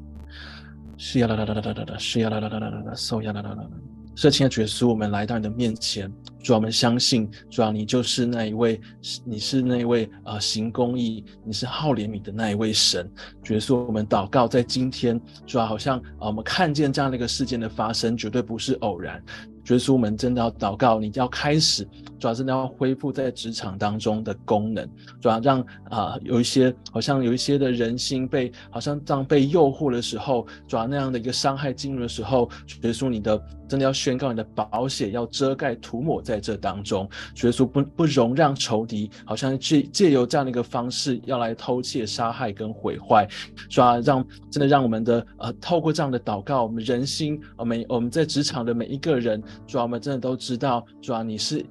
[0.96, 3.70] 是呀啦啦啦啦啦啦，是呀啦啦啦啦啦啦，嗖呀啦啦啦啦。
[4.14, 8.80] 是亲的耶稣，我们来到你的面前，主啊，我们相信，主啊，你就是那一位，
[9.24, 13.10] 你是那一位啊、行公义，你是好怜悯的那一位神。
[13.48, 19.22] 耶稣，我们祷告，在今天，主啊，好像啊，我们看见这样的一个事件的发生，绝对不是偶然。
[19.68, 21.86] 耶稣，我们真的要祷告，你要开始，
[22.18, 24.88] 主要真的要恢复在职场当中的功能，
[25.20, 32.50] 主要让啊、有一些好像有一些的人心被好像这样被诱惑的时候，主要那样的一个伤害进入的时候，
[32.82, 37.08] 耶稣，你的真的要宣告你的保险要遮盖涂抹在这当中，
[37.42, 43.26] 耶稣不不容让仇敌好像借借由这样的一个方式要来偷窃、杀害跟毁坏，
[43.70, 49.42] 主要让真的让我们的呃透过这样的祷告，我们人心，我们我们在职场的每一个人。
[49.66, 51.64] 主要，我们真的都知道，主要，你是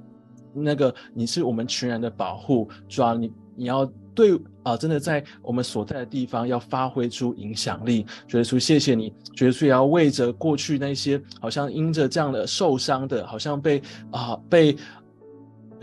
[0.54, 2.70] 那个，你是我们全人的保护。
[2.88, 8.06] 主要，你你要对啊、真的在我们所在的地方要发挥出影响力。
[8.28, 14.76] 主耶稣，谢谢你，主耶稣也要为着过去那些好像因着这样的受伤的，好像被啊、被。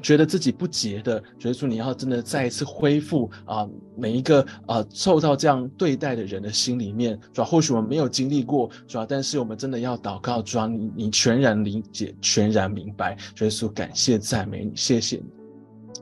[0.02, 15.24] 觉得自己不洁的，觉得说你要真的再一次恢复啊，每一个啊受到这样对待的人的心里面，主要或许我们没有经历过，主要但是我们真的要祷告，主要你你全然理解，全然明白，觉得说感谢赞美你，谢谢你。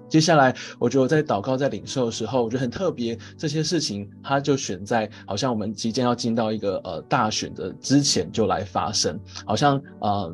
[0.09, 10.33] 接下来，我觉得我在祷告在领受的时候，我觉得很特别，这些事情它就选在好像我们即将要进到一个呃大选的之前就来发生，好像呃，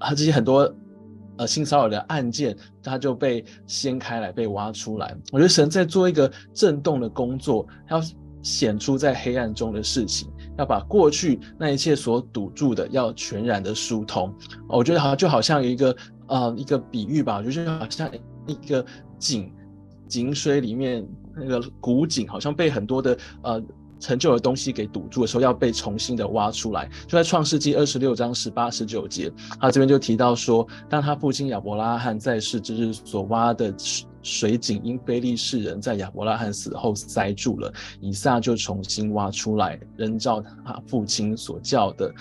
[0.00, 0.74] 它这些很多。
[1.38, 5.16] 呃，性骚扰的案件，它就被掀开来，被挖出来。
[5.32, 8.00] 我觉得神在做一个震动的工作，要
[8.42, 14.34] 显出在黑暗中的事情，要把过去那一切所堵住的，要全然的疏通。
[14.68, 15.96] 我觉得好像就好像有一个
[16.28, 18.10] 呃一个比喻吧，我觉得就好像
[18.46, 18.84] 一个
[19.18, 19.52] 井，
[20.08, 23.62] 井水里面那个古井，好像被很多的呃。
[23.98, 26.88] 陈旧的东西给堵住的时候，要被重新的挖出来。
[27.06, 33.74] 就在创世纪二十六章十八、十九节，他这边就提到说，当他父亲亚伯拉罕在世之日所挖的
[34.22, 42.12] 水井，因非利士人在亚伯拉罕死后塞住了，以撒就重新挖出来，仍照他父亲所叫的，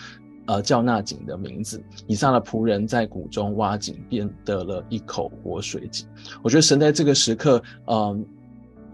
[0.46, 1.84] 呃，叫那井的名字。
[2.06, 6.08] 以撒的仆人在谷中挖井，便得了一口活水井。
[6.44, 8.24] 我觉得神在这个时刻，嗯、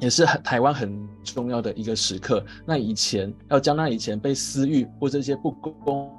[0.02, 2.44] 也是很台湾很重要的一个时刻。
[2.66, 6.12] 那以前要将那以前被私欲或这些不公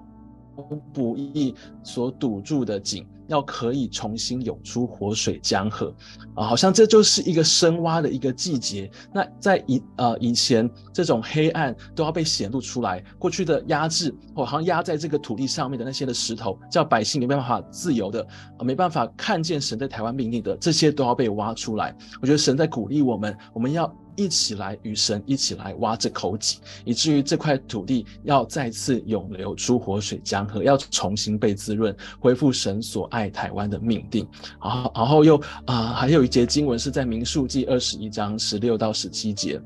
[0.93, 5.93] 不义所堵住的井，要可以重新涌出活水江河
[6.35, 8.91] 啊，好像这就是一个深挖的一个季节。
[9.13, 18.27] 那在以呃以前，这种黑暗都要被显露出来，过去的压制或好像压在这个土地上面的那些的石头，叫百姓没办法自由的，
[18.59, 21.97] 呃，没办法看见神在台湾命令的，这些都要被挖出来。
[22.21, 23.91] 我觉得神在鼓励我们，我们要。
[24.17, 34.27] 一起来与神一起来挖这口井，以至于这块土地要再次涌流出活水江河，要重新被滋润，恢复神所爱台湾的命定。
[34.63, 39.61] 然后，然后又啊、还有一节经文是在民数记二十一章十六到十七节。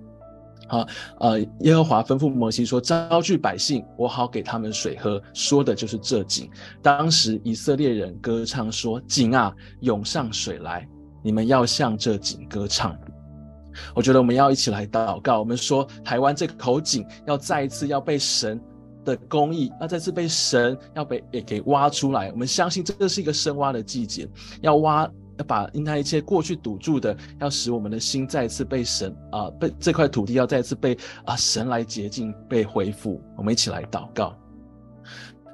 [0.68, 0.84] 好，
[1.20, 6.50] 呃，耶和华吩咐摩西说：“招聚百姓，我好给他们水喝。”说的就是这井。
[6.82, 10.84] 当时以色列人歌唱说：“井啊，涌上水来！
[11.22, 12.96] 你们要向这井歌唱。”
[13.94, 15.38] 我觉得我们要一起来祷告。
[15.38, 18.60] 我们说，台湾这口井要再一次要被神
[19.04, 22.30] 的公义，要再次被神要被也给挖出来。
[22.32, 24.28] 我们相信这个是一个深挖的季节，
[24.60, 25.10] 要挖。
[25.38, 30.96] 要把因他一切过去堵住的，要使我们的心再次被神啊、被这块土地要再次被
[31.26, 33.20] 啊、神来洁净，被恢复。
[33.36, 34.34] 我们一起来祷告。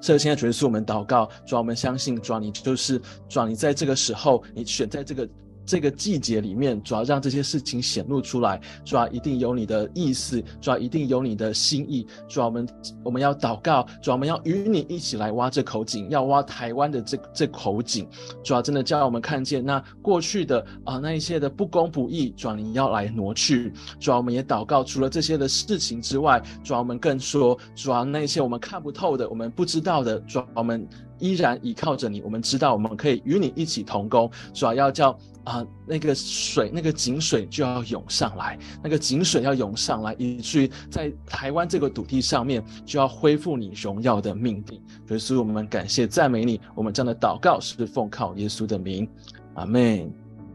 [0.01, 5.29] 这现在主是我们祷告，主，我们相信主，你就是主，你在这个时候，你选在这个。
[5.65, 12.07] 这个季节里面，主要让这些事情显露出来，主要一定有你的意思，主要一定有你的心意。
[12.29, 12.69] 主要我们
[13.05, 18.07] 我们要祷告，主要我们要与你一起来挖这口井，要挖台湾的这这口井。
[18.43, 23.73] 主要真的叫我们看见那过去的啊、那一些的不公不义，主要你要来挪去。
[24.01, 30.87] 主要我们也祷告，除了这些的事情之外，主要我们更说，主要那些我们看不透的，我们不知道的，主要我们
[31.23, 32.21] 依然依靠着你。
[32.21, 35.19] 我们知道我们可以与你一起同工，主要要叫。
[35.45, 44.81] 啊、那个水，那个井水就要涌上来，那个井水要涌上来，以至于在台湾这个土地上面就要恢复你荣耀的命定。
[45.19, 46.61] 所以，我们感谢赞美你。
[46.77, 49.09] 我们这样的祷告是奉靠耶稣的名，
[49.55, 50.09] 阿门。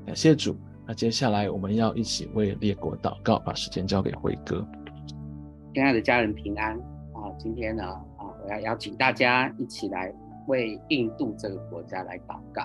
[0.06, 0.56] 感谢主。
[0.86, 4.66] 那接下来我们要一起为列国祷告，把时间交给辉哥。
[5.74, 6.72] 亲爱的家人平安
[7.12, 7.28] 啊！
[7.38, 10.14] 今天呢啊，我要邀请大家一起来
[10.48, 12.64] 为印度这个国家来祷告。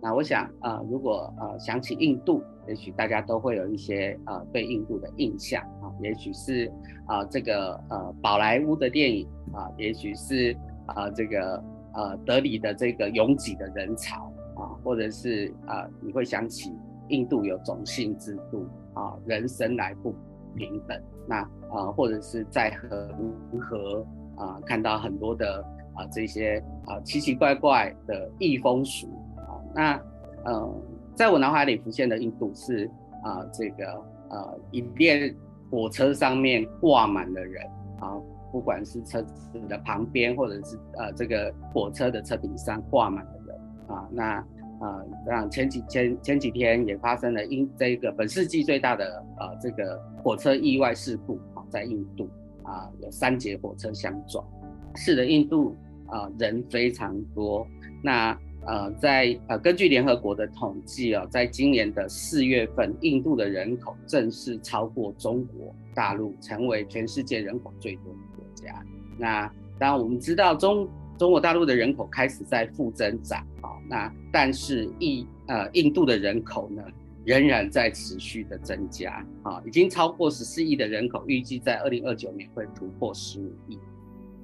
[0.00, 6.70] 那我想，呃，如果呃想起印度，也许大家都会有一些呃对印度的印象啊，也许是
[7.06, 10.56] 啊、这个呃宝莱坞的电影啊，也许是
[10.86, 11.62] 啊、这个
[11.94, 16.72] 呃德里的这个拥挤的人潮啊，或者是啊、你会想起
[17.08, 20.14] 印度有种姓制度啊，人生来不
[20.54, 21.40] 平等，那
[21.72, 24.06] 啊、或者是在恒河
[24.36, 25.64] 啊看到很多的
[25.98, 29.58] 啊这些啊奇奇怪怪的异风俗啊。
[29.74, 30.00] 那，
[30.44, 30.74] 呃，
[31.14, 32.88] 在我脑海里浮现的印度是
[33.20, 33.84] 啊、这个
[34.30, 35.34] 呃，一列
[35.70, 37.66] 火车上面挂满了人
[37.98, 38.16] 啊，
[38.52, 43.56] 不管是车子的旁边，或者是呃，这个火车的车顶上挂满了人
[43.88, 44.08] 啊。
[44.12, 44.36] 那
[44.80, 52.28] 啊，让、前几前前几天也发生了印这个本世纪最大的呃这个火车意外事故啊，在印度
[52.62, 54.46] 啊，有三节火车相撞。
[54.94, 55.76] 是的，印度
[56.08, 57.66] 啊，人非常多。
[58.02, 68.84] 那呃，在呃，根据联合国的统计哦，在今年的四月份，印度的人口正式超过中国大陆，成为全世界人口最多的国家。
[69.16, 69.46] 那
[69.78, 70.86] 当然，我们知道中
[71.16, 76.82] 中国大陆的人口开始在负增长啊，那但是印呃印度的人口呢，
[77.24, 83.78] 仍然在持续的增加啊，已经超过十四亿的人口，预计在二零二九年会突破十五亿。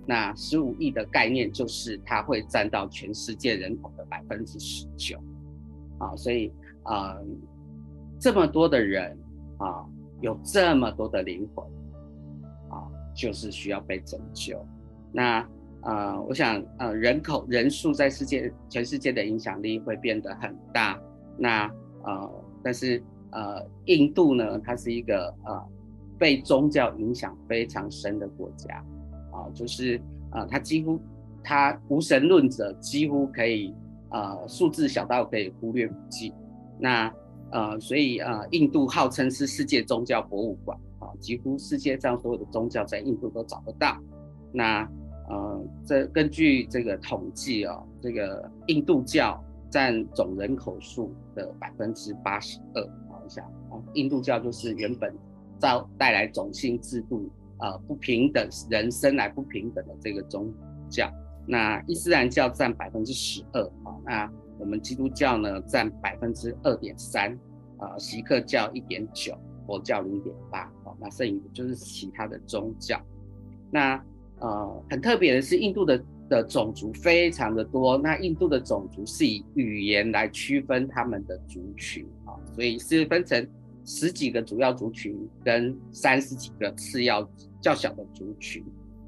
[0.07, 5.19] 那十五亿的概念就是它会占到全世界人口的百分之十九，
[5.99, 6.53] 啊，所以
[6.83, 7.27] 啊、呃，
[8.19, 9.17] 这么多的人
[9.59, 9.85] 啊，
[10.21, 11.65] 有这么多的灵魂
[12.69, 12.85] 啊，
[13.15, 14.63] 就是需要被拯救。
[15.13, 15.49] 那、
[15.83, 21.01] 呃，我想呃，人口人数在世界全世界的影响力会变得很大。
[21.39, 21.67] 那
[22.05, 25.69] 呃，但是呃，印度呢，它是一个呃
[26.19, 28.85] 被宗教影响非常深的国家。
[29.53, 31.01] 就是啊，他几乎
[31.43, 33.75] 他无神论者几乎可以
[34.09, 36.33] 啊，数字小到可以忽略不计。
[36.79, 37.13] 那
[37.51, 43.97] 呃，所以啊，印度号称是世界宗教博物馆啊，几乎世界上所有的宗教在印度都找得到。
[44.53, 44.89] 那
[45.29, 52.83] 呃，这根据这个统计哦，这个印度教占总人口数的百分之八十二。
[53.09, 55.15] 好一下啊，印度教就是原本
[55.59, 57.31] 造带来种姓制度。
[57.65, 60.53] 呃，不平等，人生来不平等的这个宗
[60.91, 61.11] 教，
[61.47, 67.33] 那伊斯兰教占百分之十二啊，那我们基督教呢占百分之二点三，
[67.79, 69.35] 啊，锡克教一点九，
[69.67, 73.01] 佛教零点八，那剩余的就是其他的宗教。
[73.71, 73.99] 那
[74.41, 83.49] 呃，很特别的是，印度的的种族非常的多，那印度的种族是以语言来区分他们的族群啊，所以是分成
[83.87, 87.27] 十几个主要族群跟三十几个次要。
[87.65, 88.63] 较小的族群，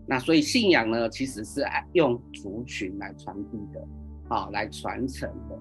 [0.06, 3.86] 那所以信仰呢，其实是用族群来传递的，
[4.28, 5.58] 啊，来传承的。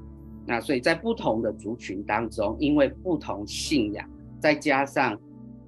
[0.47, 5.19] 那所以在不同的族群当中，因为不同信仰，再加上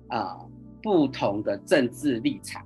[0.07, 0.39] 啊、
[0.81, 2.65] 不同的政治立场，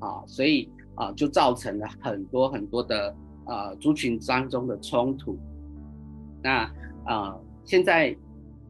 [0.00, 5.38] 啊，所以啊就造成了很多很多的呃族群当中的冲突。
[6.42, 6.70] 那
[7.04, 7.34] 啊
[7.64, 8.14] 现在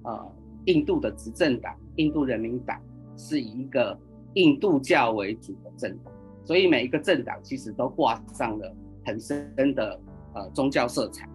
[0.05, 0.33] 呃
[0.67, 2.81] 印度的执政党印度人民党
[3.17, 3.99] 是以一个
[4.35, 6.13] 印度教为主的政党，
[6.45, 8.75] 所以每一个政党其实都挂上了
[9.05, 9.99] 很深的
[10.35, 11.29] 呃宗教色彩。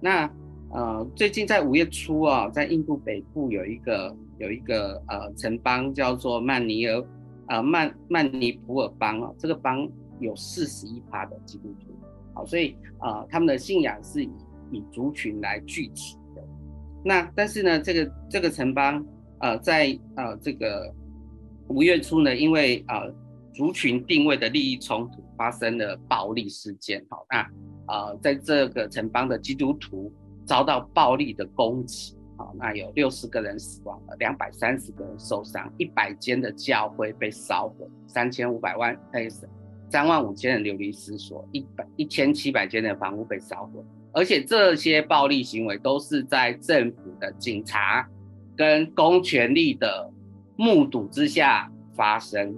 [0.00, 0.30] 那
[0.70, 7.04] 呃最近在五月初啊，在印度北部有一个有一个呃城邦叫做曼尼尔
[7.48, 11.94] 呃曼曼尼普尔邦啊，这个邦有四十一趴的基督徒，
[12.34, 14.30] 好，所以呃他们的信仰是以
[14.72, 16.42] 以族群来聚集的。
[17.04, 19.04] 那但是呢，这个这个城邦
[19.38, 20.92] 呃在呃这个。
[21.68, 23.12] 五月初呢，因为呃
[23.54, 27.50] 族群定位的利益冲突发生了暴力事件，好，那
[27.88, 30.12] 呃在这个城邦的基督徒
[30.44, 39.26] 遭到暴力的攻击，好，那有六十个人死亡了，两百三十个人受伤，一百间的教会被烧毁，三千五百万哎
[39.90, 43.80] 三万五千人流离失所，一百一千七百间的房屋被烧毁，
[44.12, 48.06] 而且这些暴力行为都是在政府的警察
[48.54, 50.10] 跟公权力的。
[50.56, 52.54] 目睹之下发生，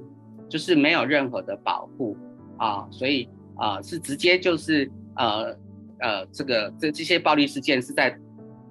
[0.49, 2.17] 就是没有任何的保护
[2.59, 5.57] 啊，所以啊是直接就是呃
[6.01, 8.19] 呃这个这这些暴力事件是在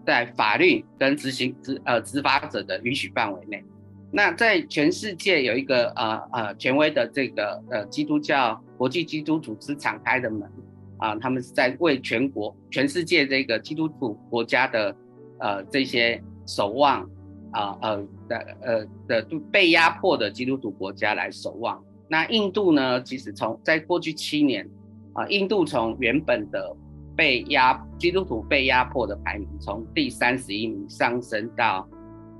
[0.05, 3.63] 在法律跟执行执呃执法者的允许范围内。
[4.11, 10.49] 那在全世界有一个呃呃权威的这个呃基督教国际基督组织敞开的门
[10.97, 14.95] 啊，他们是在为全国全世界这个基督徒国家的
[15.39, 17.09] 呃这些守望。
[17.56, 21.82] 啊呃的呃的被压迫的基督徒国家来守望。
[22.08, 23.01] 那印度呢？
[23.01, 24.70] 其实从在过去七年
[25.14, 26.76] 啊，印度从原本的
[27.16, 31.88] 被压基督徒被压迫的排名，从第三十一名上升到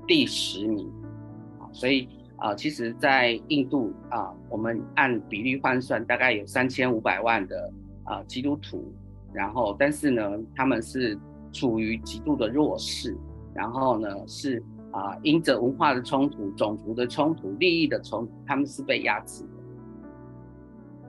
[0.06, 0.86] 第十名。
[1.58, 7.72] 啊，所以啊，其实，在印度啊，我们按比例换算，大概有三千五百万的
[8.04, 8.92] 啊基督徒。
[9.32, 10.22] 然后，但是呢，
[10.54, 11.18] 他们是
[11.52, 13.16] 处于极度的弱势。
[13.52, 14.62] 然后呢，是。
[14.96, 19.50] 啊，因着文化的冲突、种族的冲突、利益的冲突，他们是被压制的。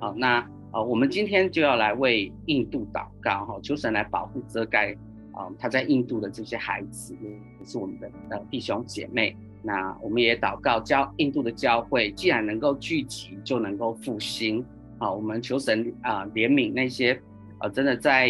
[0.01, 4.93] 好，那呃，我们今天就要来为印度祷告哈，求神来保护遮盖
[5.31, 9.33] 啊，他在印度的这些孩子，也是我们的呃弟兄姐妹。
[9.63, 14.65] 那我们也祷告，教印度的教会既然能够聚集，就能够复兴。
[14.97, 17.17] 啊，我们求神啊怜悯那些
[17.59, 18.29] 呃真的在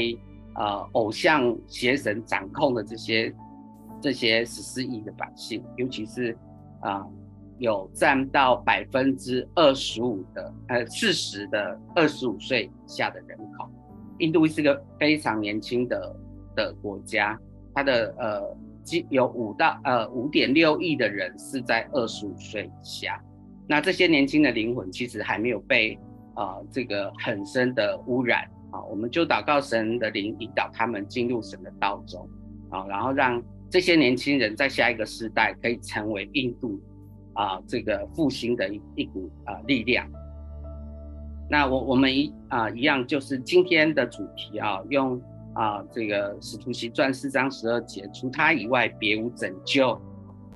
[0.54, 3.34] 呃偶像邪神掌控的这些。
[4.02, 6.38] 这些十四亿的百姓，尤其是
[6.80, 7.04] 啊、
[7.58, 13.68] 有占到百分之二十五的呃四十的二十五岁以下的人口。
[14.20, 16.16] 印度是个非常年轻的
[16.56, 17.38] 的国家，
[17.74, 18.58] 它的呃
[19.10, 23.20] 有五到呃五点六亿的人是在二十五岁以下。
[23.68, 25.96] 那这些年轻的灵魂其实还没有被
[26.36, 32.30] 啊、呃、这个很深的污染啊，我们就祷告神的灵引导他们进入神的道中
[32.70, 33.44] 啊，然后让。
[33.70, 36.80] 这些年轻人在下一个时代可以成为印度
[37.34, 40.10] 啊、这个复兴的一一股啊、力量。
[41.50, 45.22] 那我我们一啊、一样就是今天的主题啊，用
[45.54, 50.00] 啊、这个使徒行传四章十二节，除他以外别无拯救，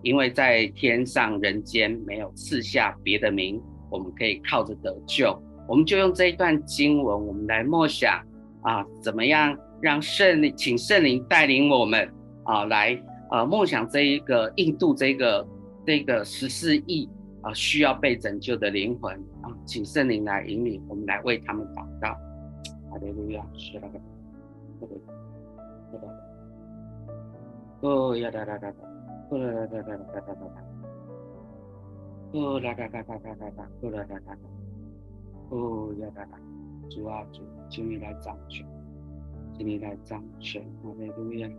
[0.04, 5.38] 因为在天上人间没有赐下别的名，我们可以靠着得救。
[5.68, 8.20] 我们就用这一段经文，我们来默想
[8.64, 12.12] 啊，怎么样让圣灵，请圣灵带领我们。
[12.44, 15.48] 啊，来，呃，梦想这一个印度这个
[15.86, 17.10] 这个十四亿
[17.42, 22.10] 啊需要被拯救的灵魂啊，请圣灵来引领我们来为他们祷告。
[22.90, 24.00] 哈利路亚，是那个，
[24.80, 24.98] 对对
[25.92, 26.10] 对对。
[27.90, 28.78] 哦呀哒哒哒哒，
[29.30, 30.64] 哦啦哒哒哒哒哒哒哒，
[32.34, 34.38] 哦啦哒哒哒哒哒哒，哦哒哒哒，
[35.50, 36.38] 哦呀哒哒，
[36.90, 38.68] 主啊主，请你来掌权，
[39.58, 41.50] 请你来掌权，哈利路亚。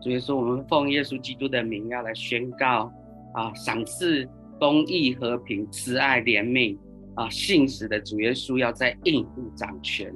[0.00, 2.90] 所以说，我们奉耶稣基督的名要来宣告
[3.34, 4.28] 啊，赏赐
[4.58, 6.76] 公义、和平、慈爱、怜悯
[7.14, 10.12] 啊，信实的主耶稣要在印度掌权。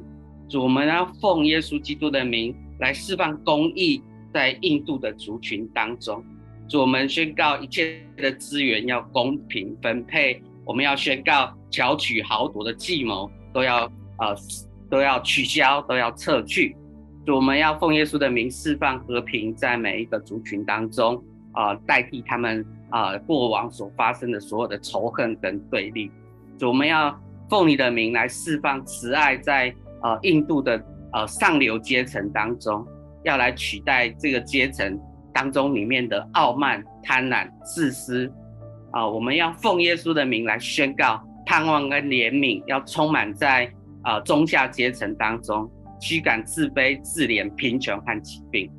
[0.49, 6.25] 主，我们要奉耶稣基督的名来释放公义在印度的族群当中。
[6.69, 10.43] 主，我们宣告一切的资源要公平分配。
[10.65, 13.85] 我们要宣告巧取豪夺的计谋都要
[14.19, 14.35] 呃
[14.89, 16.75] 都要取消，都要撤去。
[17.27, 21.17] 我们要奉耶稣的名释放和平，在每一个族群当中，
[21.53, 26.11] 啊、呃，代替他们啊、呃、过往所发生的所有的仇恨跟对立。
[26.61, 27.19] 我们要
[27.49, 32.87] 奉你的名来释放慈爱在，在呃印度的呃上流阶层当中，
[33.23, 35.01] 要来取代这个阶层
[35.33, 38.31] 当中里面的傲慢、贪婪、自私。
[38.93, 43.65] 啊、我们要奉耶稣的名来宣告盼望跟怜悯，要充满在
[44.03, 45.71] 啊、呃、中下阶层当中。
[46.05, 48.71] 驱赶自卑、自怜、贫穷和疾病。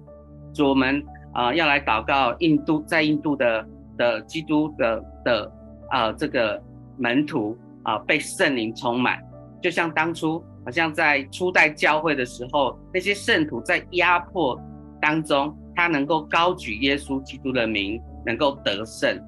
[0.53, 1.03] 主，我们
[1.33, 3.67] 啊、要来祷告印度，在印度的
[3.97, 5.51] 的基督的的
[5.89, 6.61] 啊、这个
[6.99, 9.19] 门徒啊被圣灵充满，
[9.59, 14.61] 就像当初好像在初代教会的时候，那些圣徒在压迫
[15.01, 19.19] 当中，他能够高举耶稣基督的名，能够得胜。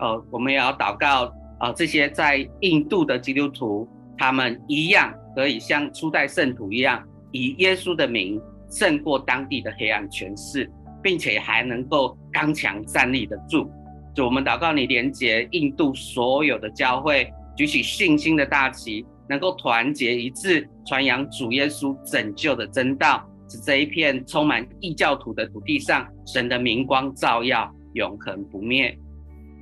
[0.00, 3.88] 哦，我们也要祷告啊，这些在印度的基督徒，
[4.18, 7.02] 他们一样可以像初代圣徒一样，
[7.34, 10.70] 以耶稣的名胜过当地的黑暗权势，
[11.02, 13.68] 并且还能够刚强站立得住。
[14.14, 28.96] 就我们祷告你，连接印度所有的教会，举起信心的大旗，能够团结一致，传扬主耶稣拯救的真道，使这一片充满异教徒的土地上，神的明光照耀，永恒不灭。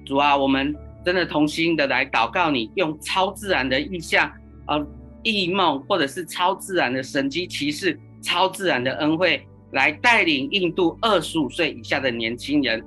[0.04, 4.30] 主啊，我们真的同心的来祷告你，用超自然的意象、
[4.66, 4.86] 呃
[5.22, 12.82] 异梦，或者是超自然的神迹奇事、超自然的恩惠，来带领印度二十五岁以下的年轻人，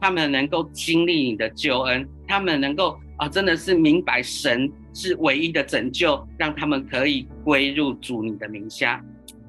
[0.00, 9.04] 他们能够经历你的救恩，他们能够啊、真的是明白神是唯一的拯救，让他们可以归入主你的名下。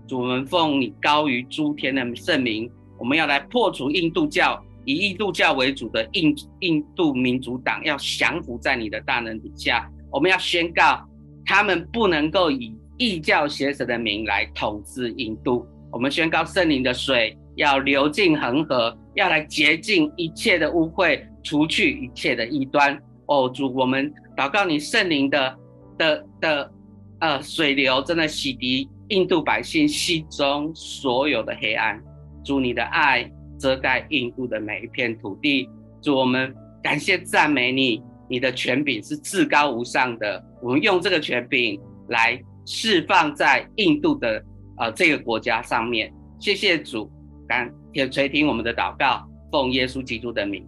[0.08, 4.64] 主，我们奉你高于诸天的圣名，我们要来破除印度教。
[4.86, 11.08] 以印度教为主的印印度民主党要降服在你的大能底下，我们要宣告，
[11.50, 15.66] 他们不能够以异教邪神的名来统治印度。
[15.92, 22.96] 我们宣告圣灵的水要流进恒河，要来洁净一切的污秽，除去一切的异端。
[23.26, 25.58] 哦，主，我们祷告你圣灵的
[25.98, 26.72] 的的
[27.20, 32.00] 呃水流，真的洗涤印度百姓心中所有的黑暗。
[32.46, 33.28] 主，你的爱。
[33.58, 35.68] 遮盖印度的每一片土地，
[36.02, 40.42] 主，我们感谢赞美你，你的权柄是至高无上的。
[40.62, 44.44] 我们用这个权柄来释放在印度的
[44.78, 46.14] 呃这个国家上面。
[46.40, 47.10] 谢谢主，
[47.48, 50.66] 感也垂听我们的祷告，奉耶稣基督的名，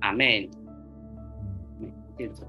[0.00, 0.26] 阿门。
[2.18, 2.44] 谢谢，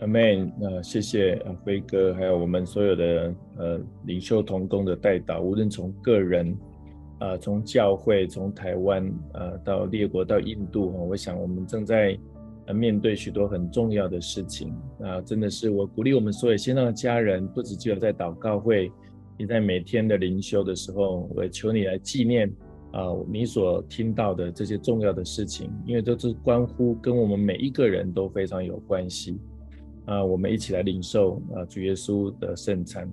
[0.00, 0.52] 阿门。
[0.60, 6.56] 那谢谢辉哥，还有我们所有的呃领袖同工的代祷，无论从个人。
[7.20, 9.04] 啊、从教会，从台湾，
[9.34, 12.16] 呃，到列国，到印度，我想我们正在
[12.72, 14.74] 面对许多很重要的事情。
[15.00, 18.90] 啊、真的是我鼓励我们所有线上的家人，不只只有在祷告会，
[19.36, 22.48] 也在每天的灵修的时候，我也求你来纪念
[22.90, 29.38] 啊、你所听到的这些重要的事情，因为都是关乎跟我们每一个人都非常有关系。
[30.06, 33.06] 啊、我们一起来领受啊、主耶稣的圣餐。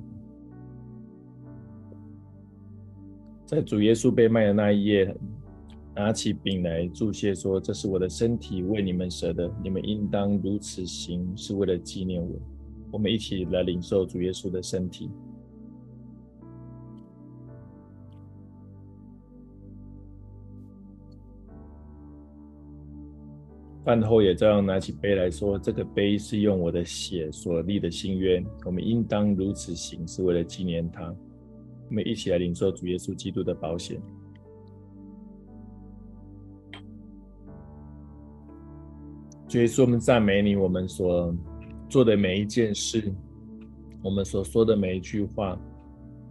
[3.45, 5.15] 在主耶稣被卖的那一夜，
[5.95, 12.37] 拿起饼来祝谢，说：“这是我的身体，为你们舍的，你们应当如此行，是为了纪念我。”
[12.91, 15.09] 我们一起来领受主耶稣的身体。
[23.85, 31.15] 饭后也照样拿起杯来说：“这个杯是用我的血所立的新约，我们应当如此行，是为了纪念他。”
[31.87, 34.01] 我们一起来领受主耶稣基督的保险。
[39.59, 41.35] 耶稣，我们赞美你，我们所
[41.87, 43.13] 做的每一件事，
[44.01, 45.59] 我们所说的每一句话，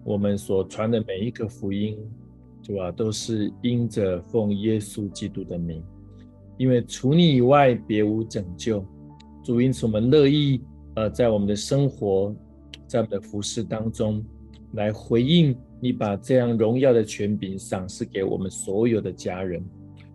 [0.04, 1.96] 我们所传的每一个福音，
[2.62, 5.82] 主啊，都是因着奉耶稣基督的名，
[6.58, 8.84] 因为除你以外别无拯救。
[9.42, 10.60] 主，因此我们乐意
[10.94, 12.34] 呃，在我们的生活，
[12.86, 14.24] 在我们的服事当中。
[14.72, 19.64] 来回应你，把这样荣耀的权柄赏赐给我们所有的家人，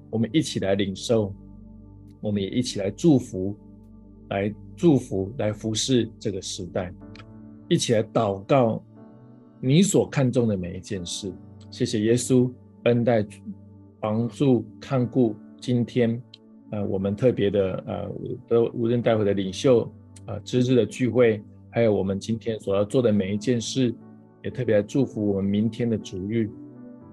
[0.10, 1.34] 我们一起来领受，
[2.22, 3.56] 我们也一起来祝福，
[4.30, 6.94] 来祝福，来服侍这个时代，
[7.68, 8.84] 一起来祷告
[9.60, 11.34] 你所看重的每一件事。
[11.70, 12.52] 谢谢耶稣
[12.84, 13.26] 恩待、
[14.00, 15.36] 帮助、看顾。
[15.62, 16.22] 今天，
[16.72, 18.12] 呃，我们特别的，呃，
[18.48, 19.84] 都无论待会的领袖，
[20.26, 23.94] 啊、呃，知识的聚会，还有我们今天所要做的每一件事。
[24.42, 26.50] 也特别来祝福我们明天的主日，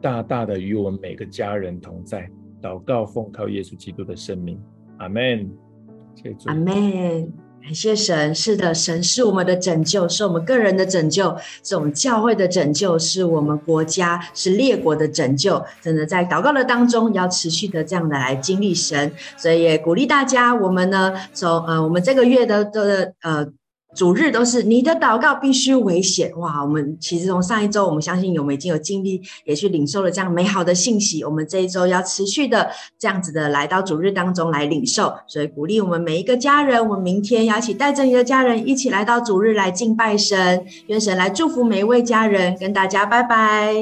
[0.00, 2.30] 大大的与我们每个家人同在。
[2.62, 4.56] 祷告奉靠耶稣基督的圣名，
[4.98, 5.50] 阿门。
[6.14, 6.48] 谢谢主。
[6.48, 7.32] 阿门。
[7.62, 15.60] 感谢神，是的，神是我们的拯救，是我们个人的拯救，是我们教会的拯救，是我们国家、是列国的拯救。
[15.82, 19.10] 真的在祷告的当中，要持续的这样的来经历神。
[19.36, 23.46] 所以也鼓励大家，我们呢，从呃，我们这个月的的呃。
[23.96, 26.62] 主日都是你的祷告必须危险哇！
[26.62, 31.24] 我们其实从上一周，我们相信我们已经有经历，也去领受了这样美好的信息。
[31.24, 43.72] 我们这一周要持续的这样子的来到主日当中来领受，所以鼓励我们每一个家人，我们明天要一起带着你的家人一起来到主日来敬拜神，愿神来祝福每一位家人，跟大家拜拜，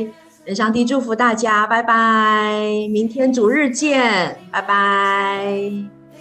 [0.45, 5.94] 愿上帝祝福大家，拜拜，明天主日见，拜拜。